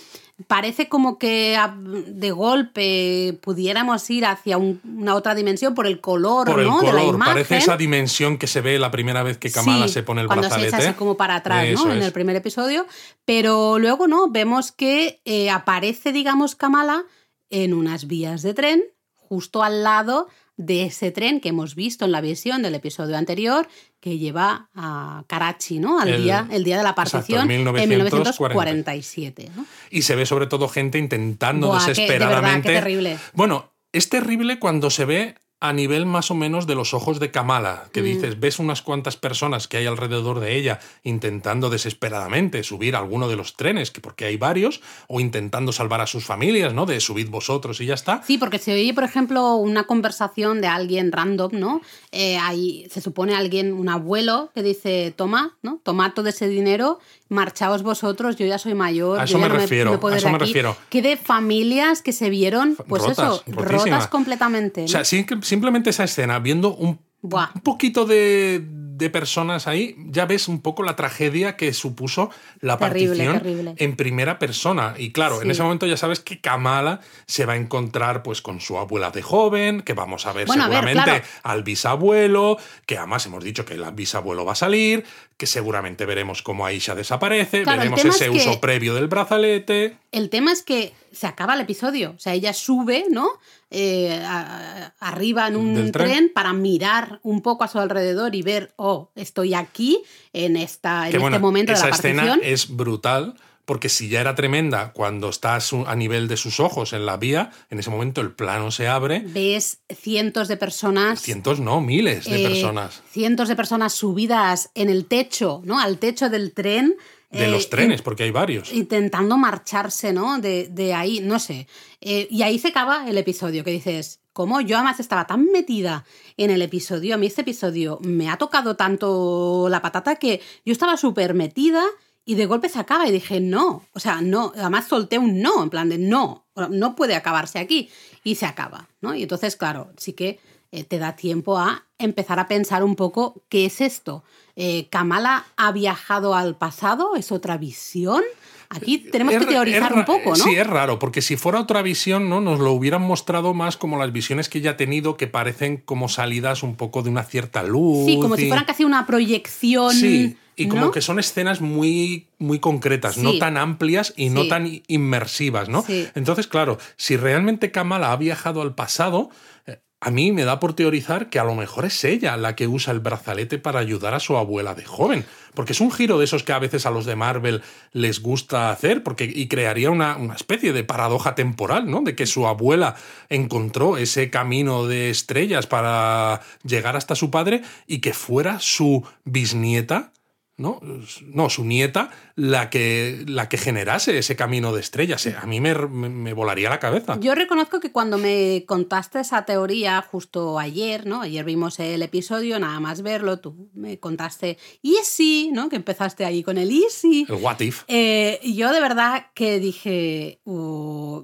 [0.46, 6.00] Parece como que a- de golpe pudiéramos ir hacia un- una otra dimensión por el
[6.00, 6.80] color, Por el ¿no?
[6.82, 7.34] de la color, imagen.
[7.34, 10.28] parece esa dimensión que se ve la primera vez que Kamala Sí, se pone el
[10.28, 10.70] cuando brazalete.
[10.70, 11.94] se echa así como para atrás, Eso ¿no?
[11.94, 12.86] En el primer episodio.
[13.26, 14.30] Pero luego, ¿no?
[14.30, 17.04] Vemos que eh, aparece, digamos, Kamala
[17.50, 18.84] en unas vías de tren,
[19.16, 23.68] justo al lado de ese tren que hemos visto en la visión del episodio anterior,
[24.10, 26.00] que lleva a Karachi, ¿no?
[26.00, 29.52] Al El- día, el día de la exacto, partición en en 1947.
[29.56, 29.66] ¿no?
[29.90, 32.68] Y se ve sobre todo gente intentando Buah, qué- de desesperadamente.
[32.70, 33.18] verdad, qué terrible.
[33.34, 37.32] Bueno, es terrible cuando se ve a nivel más o menos de los ojos de
[37.32, 38.06] Kamala, que Mm.
[38.06, 43.28] dices, ves unas cuantas personas que hay alrededor de ella intentando desesperadamente subir a alguno
[43.28, 46.86] de los trenes, que porque hay varios, o intentando salvar a sus familias, ¿no?
[46.86, 48.22] De subid vosotros y ya está.
[48.24, 51.82] Sí, porque se oye, por ejemplo, una conversación de alguien random, ¿no?
[52.12, 55.80] Eh, ahí se supone alguien, un abuelo, que dice, toma, ¿no?
[55.84, 57.00] Tomad todo ese dinero,
[57.30, 60.36] marchaos vosotros, yo ya soy mayor, A eso me no refiero, me a eso me
[60.36, 60.46] aquí".
[60.46, 60.78] refiero.
[60.90, 64.84] Que de familias que se vieron, pues Rotas, eso, rotas completamente.
[64.84, 67.52] O sea, sí que simplemente esa escena, viendo un, Buah.
[67.56, 68.64] un poquito de,
[68.98, 72.30] de personas ahí, ya ves un poco la tragedia que supuso
[72.62, 73.74] la Terrible, partición terrible.
[73.78, 74.96] en primera persona.
[74.98, 78.60] Y claro, en ese momento ya sabes que Kamala se va a encontrar pues con
[78.60, 81.26] su abuela de joven, que vamos a ver Bueno, a ver, seguramente claro.
[81.44, 85.06] al bisabuelo, que además hemos dicho que el bisabuelo va a salir,
[85.38, 89.98] que seguramente veremos cómo Aisha desaparece, Claro, veremos ese es que- uso previo del brazalete.
[90.12, 92.14] El tema es que se acaba el episodio.
[92.16, 93.28] O sea, ella sube, ¿no?
[93.70, 95.92] Eh, a- a- arriba en un tren.
[95.92, 96.32] tren.
[96.34, 101.12] para mirar un poco a su alrededor y ver, oh, estoy aquí en, esta, en
[101.12, 102.54] que este bueno, momento de esa la escena partición.
[102.54, 103.36] es brutal
[103.66, 107.52] porque si ya era tremenda cuando estás a nivel de sus ojos en la vía,
[107.70, 111.22] en ese momento el plano se abre, Ves cientos de personas.
[111.22, 115.82] cientos no, miles de eh, personas Cientos de personas subidas en el techo, ¿no?
[115.82, 116.96] Al techo del tren.
[117.30, 118.72] de eh, los trenes, porque hay varios.
[118.72, 120.40] intentando marcharse, ¿no?
[120.40, 121.68] De, de ahí, no sé.
[122.00, 126.06] Eh, y ahí se acaba el episodio, que dices, como yo además estaba tan metida
[126.38, 130.74] en el episodio, a mí este episodio me ha tocado tanto la patata que yo
[130.74, 131.84] estaba súper metida
[132.24, 135.64] y de golpe se acaba y dije, no, o sea, no, además solté un no,
[135.64, 137.90] en plan de no, no puede acabarse aquí
[138.24, 139.16] y se acaba, ¿no?
[139.16, 140.40] Y entonces, claro, sí que
[140.72, 144.24] eh, te da tiempo a empezar a pensar un poco qué es esto.
[144.56, 147.16] Eh, ¿Kamala ha viajado al pasado?
[147.16, 148.22] ¿Es otra visión?
[148.70, 150.36] Aquí tenemos Es que teorizar es un poco, ¿no?
[150.36, 152.42] Sí, es raro, porque si fuera otra visión, ¿no?
[152.42, 156.10] Nos lo hubieran mostrado más como las visiones que ya ha tenido, que parecen como
[156.10, 158.06] salidas un poco de una cierta luz.
[158.06, 159.94] Sí, como si fueran casi una proyección.
[159.94, 160.92] Sí, y como ¿no?
[160.92, 165.84] que son escenas muy, muy concretas, no tan amplias y no tan inmersivas, ¿no?
[165.84, 166.08] Sí.
[166.16, 169.30] Entonces, claro, si realmente Kamala ha viajado al pasado,
[169.68, 172.68] eh, a mí me da por teorizar que a lo mejor es ella la que
[172.68, 175.26] usa el brazalete para ayudar a su abuela de joven.
[175.56, 178.70] Porque es un giro de esos que a veces a los de Marvel les gusta
[178.70, 182.02] hacer, porque, y crearía una, una especie de paradoja temporal, ¿no?
[182.02, 182.96] De que su abuela
[183.30, 190.12] encontró ese camino de estrellas para llegar hasta su padre y que fuera su bisnieta
[190.58, 190.80] ¿no?
[191.28, 195.26] No, su nieta, la que, la que generase ese camino de estrellas.
[195.28, 197.18] Eh, A mí me, me- me volaría la cabeza.
[197.20, 201.22] Yo reconozco que cuando me contaste esa teoría justo ayer, ¿no?
[201.22, 205.70] Ayer vimos el episodio, nada más verlo, tú me contaste Easy, ¿no?
[205.70, 207.26] Que empezaste ahí con el Easy.
[207.30, 207.84] El what if.
[207.88, 211.22] Eh, yo de verdad que dije, "Uh,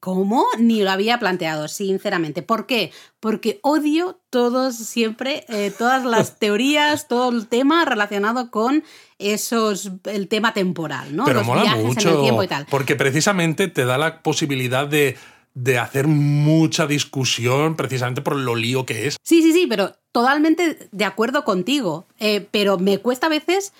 [0.00, 0.46] ¿cómo?
[0.58, 2.42] Ni lo había planteado, sinceramente.
[2.42, 2.92] ¿Por qué?
[3.20, 8.84] Porque odio todos siempre, eh, todas las teorías, todo el tema relacionado con
[9.18, 11.24] esos, el tema temporal, ¿no?
[11.24, 12.08] Pero Los mola viajes mucho.
[12.08, 12.66] en el tiempo y tal.
[12.70, 15.18] Porque precisamente te da la posibilidad de,
[15.54, 19.16] de hacer mucha discusión, precisamente por lo lío que es.
[19.22, 22.06] Sí, sí, sí, pero totalmente de acuerdo contigo.
[22.18, 23.72] Eh, pero me cuesta a veces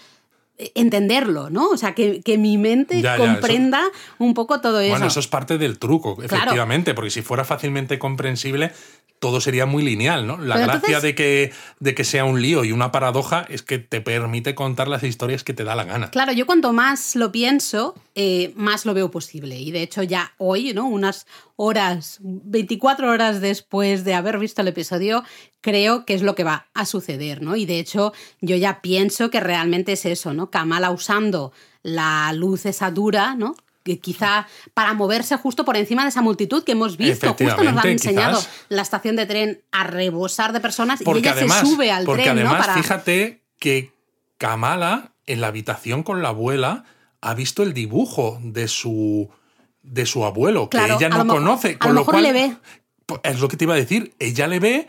[0.58, 1.70] eh, entenderlo, ¿no?
[1.70, 3.82] O sea, que, que mi mente Ya, ya, comprenda
[4.18, 4.90] un poco todo eso.
[4.90, 8.72] Bueno, eso es parte del truco, efectivamente, porque si fuera fácilmente comprensible,
[9.20, 10.38] todo sería muy lineal, ¿no?
[10.38, 13.62] La Pero gracia entonces- de, que, de que sea un lío y una paradoja es
[13.62, 16.10] que te permite contar las historias que te da la gana.
[16.10, 19.58] Claro, yo cuanto más lo pienso, eh, más lo veo posible.
[19.58, 20.86] Y de hecho ya hoy, ¿no?
[20.88, 25.22] Unas horas, 24 horas después de haber visto el episodio,
[25.60, 27.56] creo que es lo que va a suceder, ¿no?
[27.56, 30.50] Y de hecho yo ya pienso que realmente es eso, ¿no?
[30.50, 31.52] Kamala usando
[31.82, 33.54] la luz esa dura, ¿no?
[33.82, 37.28] Quizá para moverse justo por encima de esa multitud que hemos visto.
[37.28, 41.48] Justo nos han enseñado la estación de tren a rebosar de personas y ella se
[41.66, 42.38] sube al porque tren.
[42.38, 43.92] Además, fíjate que
[44.38, 46.84] Kamala en la habitación con la abuela
[47.20, 49.28] ha visto el dibujo de su
[49.82, 51.78] de su abuelo, que ella no conoce.
[51.78, 52.56] Con a lo, mejor le ve.
[53.22, 54.14] Es lo que te iba a decir.
[54.18, 54.88] Ella le ve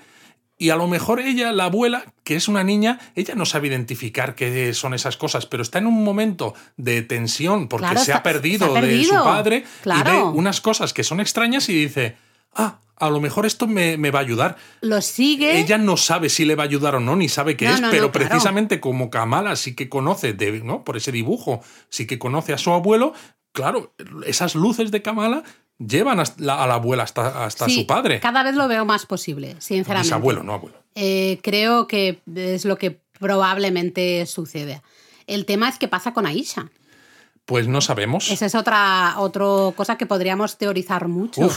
[0.61, 4.35] y a lo mejor ella, la abuela, que es una niña, ella no sabe identificar
[4.35, 8.71] qué son esas cosas, pero está en un momento de tensión porque se, ha perdido
[8.71, 12.15] de su padre y ve unas cosas que son extrañas y dice,
[12.53, 14.55] ah, a lo mejor esto me, va a ayudar.
[14.81, 15.59] Lo sigue.
[15.59, 18.11] Ella no sabe si le va a ayudar o no, ni sabe qué es, pero
[18.11, 20.83] precisamente como Kamala sí que conoce, ¿no?
[20.83, 23.15] por ese dibujo, sí que conoce a su abuelo,
[23.51, 23.95] claro,
[24.27, 25.41] esas luces de Kamala
[25.87, 28.19] llevan a la, abuela hasta, hasta su padre.
[28.19, 30.07] Cada vez lo veo más posible, sinceramente.
[30.07, 30.77] Es abuelo, no abuelo.
[30.95, 34.81] Eh, creo que es lo que probablemente sucede.
[35.27, 36.69] El tema es qué pasa con Aisha.
[37.45, 38.29] Pues no sabemos.
[38.29, 41.49] Esa es otra, otra cosa que podríamos teorizar mucho.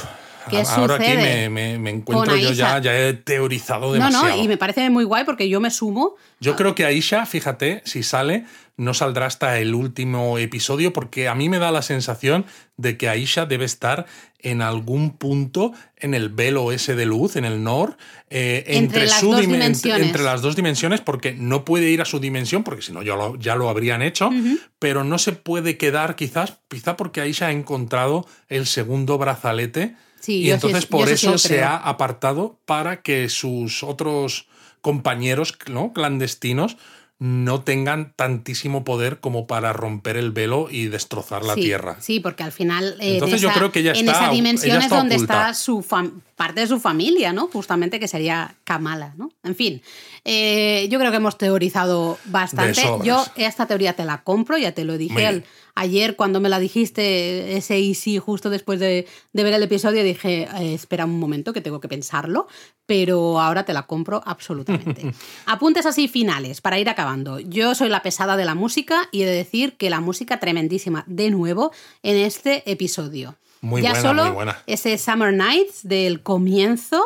[0.50, 4.28] ¿Qué ahora aquí me, encuentro yo ya, ya he teorizado demasiado.
[4.28, 6.16] No, no, y me parece muy guay porque yo me sumo.
[6.40, 8.44] Yo creo que Aisha, fíjate, si sale,
[8.76, 12.44] no saldrá hasta el último episodio porque a mí me da la sensación
[12.76, 14.06] de que Aisha debe estar
[14.40, 17.96] en algún punto en el velo ese de luz, en el Nor,
[18.28, 20.06] eh, entre, las dos dimensiones.
[20.06, 23.14] Entre, las dos dimensiones porque no puede ir a su dimensión porque si no ya
[23.14, 24.30] lo, ya lo habrían hecho,
[24.78, 29.94] pero no se puede quedar quizás, quizá porque Aisha ha encontrado el segundo brazalete
[30.26, 34.46] y entonces por eso se ha apartado para que sus otros
[34.80, 35.92] compañeros ¿no?
[35.92, 36.76] clandestinos
[37.18, 41.96] no tengan tantísimo poder como para romper el velo y destrozar la Tierra.
[42.00, 45.54] Sí, porque al final eh, Entonces yo creo que en esa dimensión es donde está
[45.54, 45.84] su
[46.36, 47.46] parte de su familia, ¿no?
[47.46, 49.30] Justamente que sería Kamala, ¿no?
[49.44, 49.80] En fin,
[50.24, 52.82] eh, yo creo que hemos teorizado bastante.
[53.04, 55.44] Yo esta teoría te la compro, ya te lo dije
[55.74, 60.48] ayer cuando me la dijiste, ese y sí, justo después de, ver el episodio, dije,
[60.60, 62.46] eh, espera un momento que tengo que pensarlo,
[62.86, 65.12] pero ahora te la compro absolutamente.
[65.46, 67.40] Apuntes así finales para ir acabando.
[67.40, 71.04] Yo soy la pesada de la música y he de decir que la música tremendísima,
[71.06, 71.72] de nuevo,
[72.02, 73.36] en este episodio.
[73.60, 74.58] Muy ya buena, solo muy buena.
[74.66, 77.02] ese Summer Nights del comienzo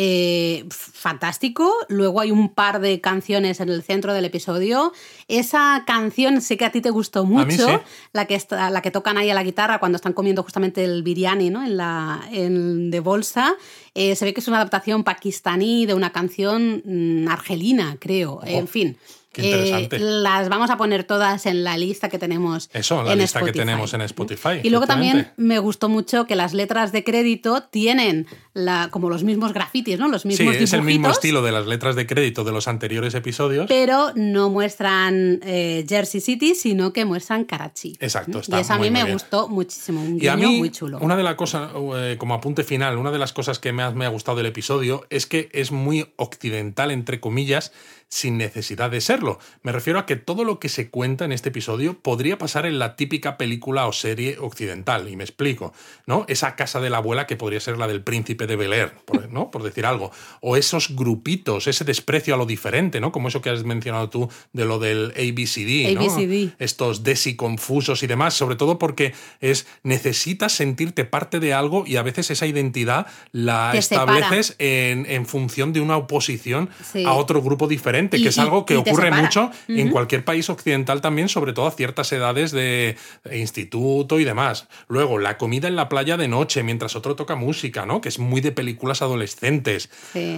[0.00, 1.74] eh, fantástico.
[1.88, 4.92] Luego hay un par de canciones en el centro del episodio.
[5.26, 7.82] Esa canción sé que a ti te gustó mucho,
[8.12, 11.02] la, que está, la que tocan ahí a la guitarra cuando están comiendo justamente el
[11.02, 11.64] biryani ¿no?
[11.64, 13.56] en la, en, de bolsa.
[13.96, 18.40] Eh, se ve que es una adaptación pakistaní de una canción mm, argelina, creo.
[18.44, 18.96] En fin.
[19.38, 22.70] Eh, las vamos a poner todas en la lista que tenemos.
[22.72, 24.60] Eso, la lista que tenemos en Spotify.
[24.62, 29.22] Y luego también me gustó mucho que las letras de crédito tienen la, como los
[29.22, 30.08] mismos grafitis, ¿no?
[30.08, 33.14] Los mismos sí, es el mismo estilo de las letras de crédito de los anteriores
[33.14, 33.66] episodios.
[33.68, 37.96] Pero no muestran eh, Jersey City, sino que muestran Karachi.
[38.00, 40.02] Exacto, está Y eso a mí me gustó muchísimo.
[40.02, 40.98] Un y a mí, muy chulo.
[41.00, 44.04] Una de las cosas, eh, como apunte final, una de las cosas que más me
[44.04, 47.72] ha gustado del episodio es que es muy occidental, entre comillas,
[48.08, 49.38] sin necesidad de serlo.
[49.62, 52.78] Me refiero a que todo lo que se cuenta en este episodio podría pasar en
[52.78, 55.74] la típica película o serie occidental, y me explico,
[56.06, 56.24] ¿no?
[56.28, 59.30] Esa casa de la abuela que podría ser la del príncipe de Bel Air, por,
[59.30, 59.50] ¿no?
[59.50, 60.10] Por decir algo.
[60.40, 63.12] O esos grupitos, ese desprecio a lo diferente, ¿no?
[63.12, 66.54] Como eso que has mencionado tú de lo del ABCD, ¿no?
[66.58, 71.96] Estos desi confusos y demás, sobre todo porque es necesitas sentirte parte de algo y
[71.96, 76.70] a veces esa identidad la estableces en, función de una oposición
[77.04, 81.28] a otro grupo diferente que es algo que ocurre mucho en cualquier país occidental también,
[81.28, 82.96] sobre todo a ciertas edades de
[83.32, 84.68] instituto y demás.
[84.88, 88.00] Luego, la comida en la playa de noche mientras otro toca música, ¿no?
[88.00, 89.90] Que es muy de películas adolescentes.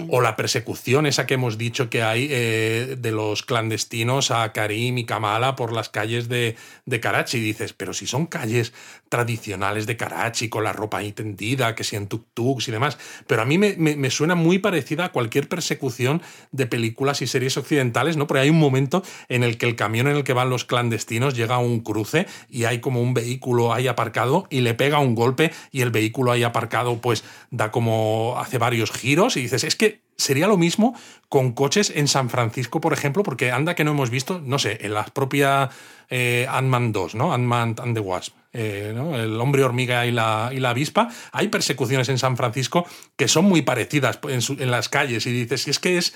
[0.09, 4.97] O la persecución esa que hemos dicho que hay eh, de los clandestinos a Karim
[4.97, 6.55] y Kamala por las calles de,
[6.85, 7.37] de Karachi.
[7.37, 8.73] Y dices, pero si son calles
[9.09, 12.97] tradicionales de Karachi, con la ropa ahí tendida, que sean tuk-tuks y demás.
[13.27, 17.50] Pero a mí me, me, suena muy parecida a cualquier persecución de películas y series
[17.57, 18.27] occidentales, ¿no?
[18.27, 21.35] Porque hay un momento en el que el camión en el que van los clandestinos
[21.35, 25.15] llega a un cruce y hay como un vehículo ahí aparcado y le pega un
[25.15, 29.75] golpe y el vehículo ahí aparcado pues da como hace varios giros y dices, es
[29.75, 30.95] que sería lo mismo
[31.29, 34.77] con coches en San Francisco, por ejemplo, porque anda que no hemos visto, no sé,
[34.81, 35.69] en la propia
[36.09, 37.33] eh, Ant-Man 2, ¿no?
[37.33, 38.35] Ant-Man and the Wasp.
[38.53, 42.85] Eh, el hombre hormiga y la, y la avispa, hay persecuciones en San Francisco
[43.15, 46.13] que son muy parecidas en, las calles y dices, es que es,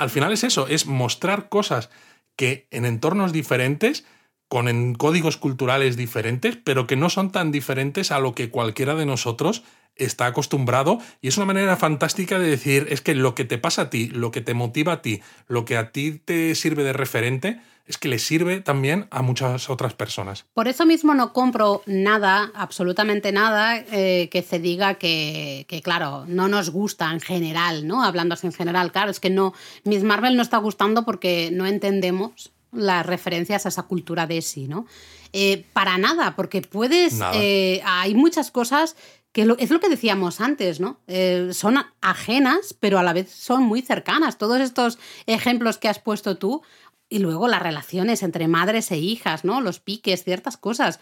[0.00, 1.90] al final es eso, es mostrar cosas
[2.34, 4.06] que en entornos diferentes,
[4.48, 9.04] con códigos culturales diferentes, pero que no son tan diferentes a lo que cualquiera de
[9.04, 9.62] nosotros
[9.96, 10.98] está acostumbrado.
[11.20, 14.08] Y es una manera fantástica de decir, es que lo que te pasa a ti,
[14.08, 17.60] lo que te motiva a ti, lo que a ti te sirve de referente,
[17.90, 20.46] es que le sirve también a muchas otras personas.
[20.54, 26.24] Por eso mismo no compro nada, absolutamente nada, eh, que se diga que, que, claro,
[26.26, 28.02] no nos gusta en general, ¿no?
[28.02, 31.66] Hablando así en general, claro, es que no, Miss Marvel no está gustando porque no
[31.66, 34.86] entendemos las referencias a esa cultura de sí, ¿no?
[35.32, 38.96] Eh, para nada, porque puedes, eh, hay muchas cosas
[39.32, 40.98] que es lo que decíamos antes, ¿no?
[41.06, 44.38] Eh, son ajenas, pero a la vez son muy cercanas.
[44.38, 46.62] Todos estos ejemplos que has puesto tú,
[47.10, 49.60] y luego las relaciones entre madres e hijas, ¿no?
[49.60, 51.00] Los piques, ciertas cosas.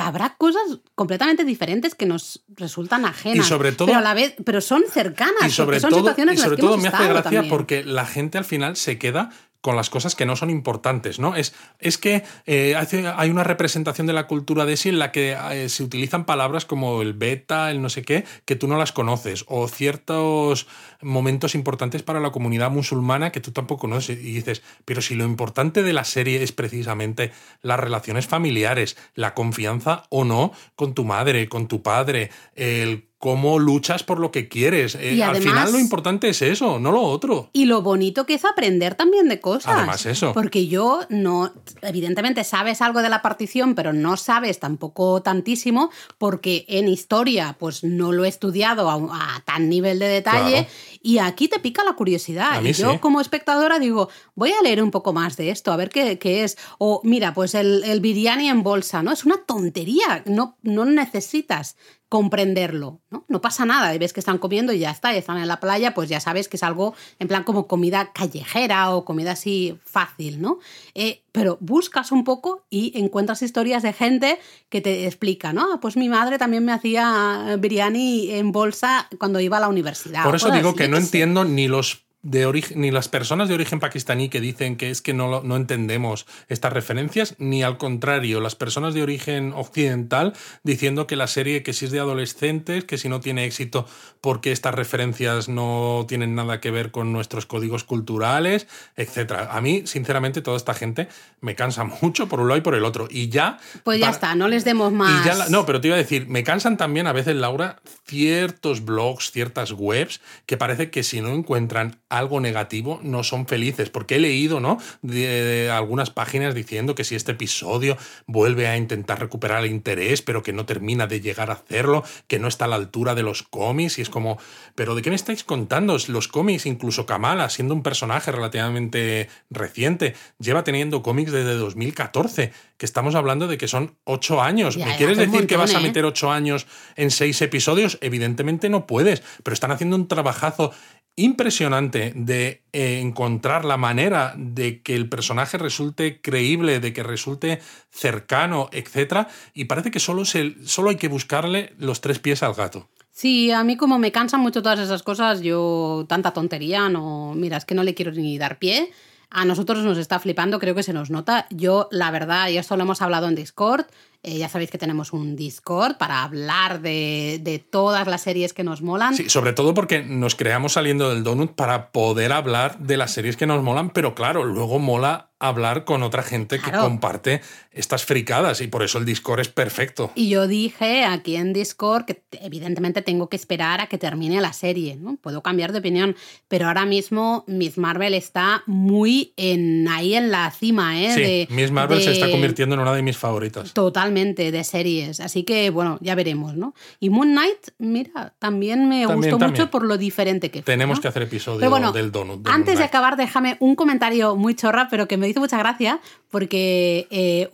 [0.00, 3.46] habrá cosas completamente diferentes que nos resultan ajenas.
[3.46, 5.46] sobre todo, pero a la vez, pero son cercanas.
[5.46, 8.46] Y sobre son todo, situaciones y sobre todo me hace gracia porque la gente al
[8.46, 9.30] final se queda
[9.64, 11.36] con las cosas que no son importantes, ¿no?
[11.36, 15.38] Es, es que eh, hay una representación de la cultura de sí en la que
[15.52, 18.92] eh, se utilizan palabras como el beta, el no sé qué, que tú no las
[18.92, 20.66] conoces, o ciertos
[21.00, 24.18] momentos importantes para la comunidad musulmana que tú tampoco conoces.
[24.18, 29.32] Y dices, pero si lo importante de la serie es precisamente las relaciones familiares, la
[29.32, 34.48] confianza o no con tu madre, con tu padre, el cómo luchas por lo que
[34.48, 34.96] quieres.
[34.96, 37.48] Eh, al final lo importante es eso, no lo otro.
[37.54, 39.74] Y lo bonito que es aprender también de cosas.
[39.74, 40.34] Además eso.
[40.34, 41.50] Porque yo no,
[41.80, 47.82] evidentemente sabes algo de la partición, pero no sabes tampoco tantísimo, porque en historia pues
[47.82, 50.68] no lo he estudiado a, tan nivel de detalle.
[51.00, 52.62] Y aquí te pica la curiosidad.
[52.62, 55.88] y yo como espectadora digo, voy a leer un poco más de esto, a ver
[55.88, 56.58] qué, es.
[56.76, 59.12] O mira, pues el, el biryani en bolsa, ¿no?
[59.12, 61.76] Es una tontería, no, no necesitas
[62.14, 63.24] comprenderlo, ¿no?
[63.26, 65.94] No pasa nada, ves que están comiendo y ya está, y están en la playa,
[65.94, 70.40] pues ya sabes que es algo en plan como comida callejera o comida así fácil,
[70.40, 70.60] ¿no?
[70.94, 74.38] Eh, pero buscas un poco y encuentras historias de gente
[74.68, 75.72] que te explica, ¿no?
[75.74, 80.22] Ah, pues mi madre también me hacía biryani en bolsa cuando iba a la universidad.
[80.22, 83.80] Por eso digo que no entiendo ni los de origen, ni las personas de origen
[83.80, 88.56] pakistaní que dicen que es que no, no entendemos estas referencias, ni al contrario, las
[88.56, 93.10] personas de origen occidental diciendo que la serie que si es de adolescentes, que si
[93.10, 93.86] no tiene éxito
[94.22, 98.66] porque estas referencias no tienen nada que ver con nuestros códigos culturales,
[98.96, 99.32] etc.
[99.50, 101.08] A mí, sinceramente, toda esta gente
[101.42, 103.06] me cansa mucho por un lado y por el otro.
[103.10, 103.58] Y ya...
[103.82, 105.50] Pues ya está, no les demos más...
[105.50, 109.72] no, pero te iba a decir, me cansan también a veces, Laura, ciertos blogs, ciertas
[109.72, 114.60] webs que parece que si no encuentran algo negativo no son felices, porque he leído,
[114.60, 114.78] ¿no?
[115.02, 117.96] De, algunas páginas diciendo que si este episodio
[118.26, 122.38] vuelve a intentar recuperar el interés, pero que no termina de llegar a hacerlo, que
[122.38, 124.38] no está a la altura de los cómics, y es como,
[124.74, 125.96] pero ¿de qué me estáis contando?
[126.08, 132.86] Los cómics, incluso Kamala, siendo un personaje relativamente reciente, lleva teniendo cómics desde 2014, que
[132.86, 134.76] estamos hablando de que son ocho años.
[134.76, 135.82] ¿Me quieres decir que vas a ¿eh?
[135.82, 137.98] meter ocho años en seis episodios?
[138.00, 140.72] Evidentemente no puedes, pero están haciendo un trabajazo
[141.16, 147.60] impresionante de eh, encontrar la manera de que el personaje resulte creíble, de que resulte
[147.90, 149.28] cercano, etc.
[149.54, 152.88] Y parece que solo, se, solo hay que buscarle los tres pies al gato.
[153.12, 157.58] Sí, a mí como me cansan mucho todas esas cosas, yo tanta tontería, no, mira,
[157.58, 158.90] es que no le quiero ni dar pie.
[159.30, 161.46] A nosotros nos está flipando, creo que se nos nota.
[161.50, 163.86] Yo, la verdad, y esto lo hemos hablado en Discord,
[164.24, 168.64] eh, ya sabéis que tenemos un Discord para hablar de, de, todas las series que
[168.64, 169.14] nos molan.
[169.14, 173.36] Sí, sobre todo porque nos creamos saliendo del Donut para poder hablar de las series
[173.36, 178.60] que nos molan, pero claro, luego mola hablar con otra gente que comparte estas fricadas
[178.60, 180.12] y por eso el Discord es perfecto.
[180.14, 184.52] Y yo dije aquí en Discord que evidentemente tengo que esperar a que termine la
[184.52, 185.16] serie, ¿no?
[185.16, 186.16] Puedo cambiar de opinión,
[186.48, 191.46] pero ahora mismo Miss Marvel está muy en ahí en la cima, ¿eh?
[191.48, 193.74] Sí, Miss Marvel se está convirtiendo en una de mis favoritas.
[193.74, 196.74] Totalmente, de series, así que bueno, ya veremos, ¿no?
[197.00, 200.72] Y Moon Knight, mira, también me gustó mucho por lo diferente que fue.
[200.72, 202.46] Tenemos que hacer episodio del Donut.
[202.48, 206.00] antes de acabar, déjame un comentario muy chorra, pero que me mucha gracia
[206.30, 207.48] porque eh,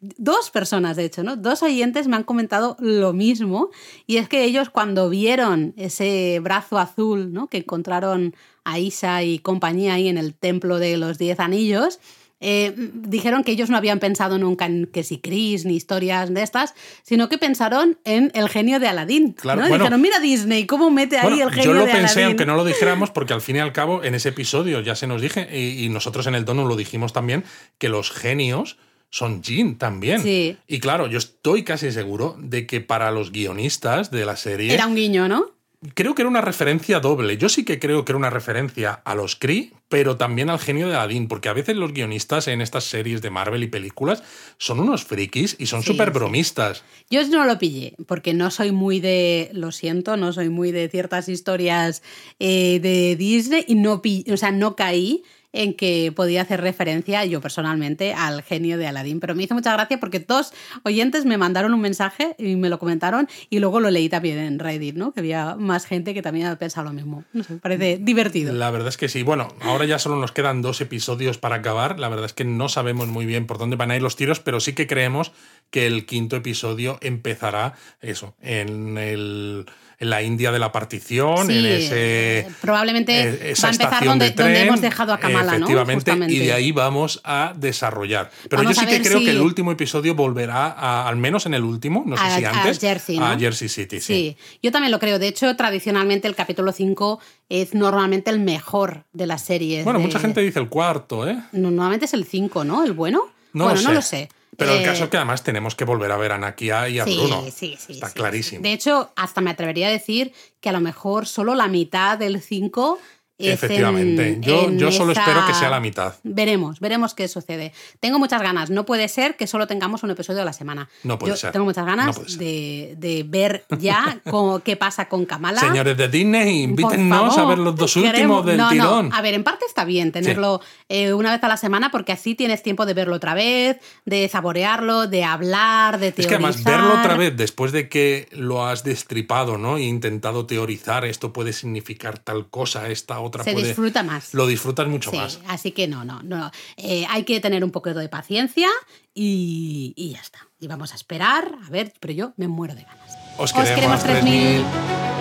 [0.00, 1.36] dos personas, de hecho, ¿no?
[1.36, 3.70] Dos oyentes me han comentado lo mismo
[4.06, 7.48] y es que ellos cuando vieron ese brazo azul, ¿no?
[7.48, 8.34] Que encontraron
[8.64, 12.00] a Isa y compañía ahí en el templo de los diez anillos,
[12.42, 16.42] eh, dijeron que ellos no habían pensado nunca en que si Chris ni historias de
[16.42, 19.32] estas, sino que pensaron en el genio de Aladdin.
[19.32, 21.84] Claro, dijeron, mira Disney, cómo mete ahí el genio de Aladdin.
[21.84, 24.30] Yo lo pensé, aunque no lo dijéramos, porque al fin y al cabo en ese
[24.30, 27.44] episodio ya se nos dije, y, nosotros en el tono lo dijimos también,
[27.78, 28.76] que los genios
[29.08, 30.22] son Jin también.
[30.22, 30.56] Sí.
[30.66, 34.74] Y claro, yo estoy casi seguro de que para los guionistas de la serie...
[34.74, 35.52] Era un guiño, ¿no?
[35.94, 37.36] Creo que era una referencia doble.
[37.36, 40.88] Yo sí que creo que era una referencia a los Kree, pero también al genio
[40.88, 44.22] de Aladdin, porque a veces los guionistas en estas series de Marvel y películas
[44.58, 46.84] son unos frikis y son súper bromistas.
[47.10, 50.88] Yo no lo pillé, porque no soy muy de, lo siento, no soy muy de
[50.88, 52.02] ciertas historias
[52.38, 54.00] eh, de Disney y no,
[54.32, 59.20] o sea, no caí en que podía hacer referencia yo personalmente al genio de Aladdin.
[59.20, 62.78] Pero me hizo mucha gracia porque dos oyentes me mandaron un mensaje y me lo
[62.78, 65.12] comentaron y luego lo leí también en Reddit, ¿no?
[65.12, 67.24] Que había más gente que también había pensado lo mismo.
[67.32, 68.52] No sé, parece divertido.
[68.52, 69.22] La verdad es que sí.
[69.22, 71.98] Bueno, ahora ya solo nos quedan dos episodios para acabar.
[71.98, 74.40] La verdad es que no sabemos muy bien por dónde van a ir los tiros,
[74.40, 75.32] pero sí que creemos
[75.70, 79.66] que el quinto episodio empezará eso, en el
[80.02, 82.48] en la India de la partición, en ese.
[82.60, 87.20] Probablemente eh, va a empezar donde, hemos dejado a Kamala, efectivamente, y de ahí vamos
[87.22, 88.32] a desarrollar.
[88.50, 92.02] Pero yo sí que creo que el último episodio volverá, al menos en el último,
[92.04, 94.00] no sé si antes, a Jersey, a Jersey City.
[94.00, 94.36] Sí.
[94.60, 95.20] yo también lo creo.
[95.20, 99.84] De hecho, tradicionalmente el capítulo 5 es normalmente el mejor de las series.
[99.84, 101.38] Bueno, mucha gente dice el cuarto, ¿eh?
[101.52, 102.82] Normalmente es el 5, ¿no?
[102.82, 103.28] ¿El bueno?
[103.52, 104.28] No bueno, no lo sé.
[104.56, 107.04] Pero el caso es que además tenemos que volver a ver a Nakia y a
[107.04, 107.44] Bruno.
[107.50, 108.62] Sí, sí, Está clarísimo.
[108.62, 112.40] De hecho, hasta me atrevería a decir que a lo mejor solo la mitad del
[112.42, 112.98] 5
[113.38, 116.14] Efectivamente, yo, yo solo espero que sea la mitad.
[116.22, 117.72] Veremos, veremos qué sucede.
[118.00, 120.88] Tengo muchas ganas, no puede ser que solo tengamos un episodio a la semana.
[121.02, 121.52] No puede ser.
[121.52, 124.20] Tengo muchas ganas de, ver ya
[124.64, 125.60] qué pasa con Kamala.
[125.60, 129.10] Señores de Disney, invítennos a ver los dos últimos del tirón.
[129.12, 132.34] A ver, en parte está bien tenerlo eh, una vez a la semana porque así
[132.34, 136.20] tienes tiempo de verlo otra vez, de saborearlo, de hablar, de teorizar.
[136.20, 139.76] Es que además verlo otra vez después de que lo has destripado ¿no?
[139.76, 144.34] e intentado teorizar, esto puede significar tal cosa, esta otra se disfruta más.
[144.34, 145.40] Lo disfrutas mucho más.
[145.48, 146.50] Así que no, no, no.
[146.76, 148.68] Eh, hay que tener un poquito de paciencia
[149.14, 150.46] y, ya está.
[150.60, 153.16] Y vamos a esperar, a ver, pero yo me muero de ganas.
[153.38, 155.11] Os queremos, Os queremos 3000.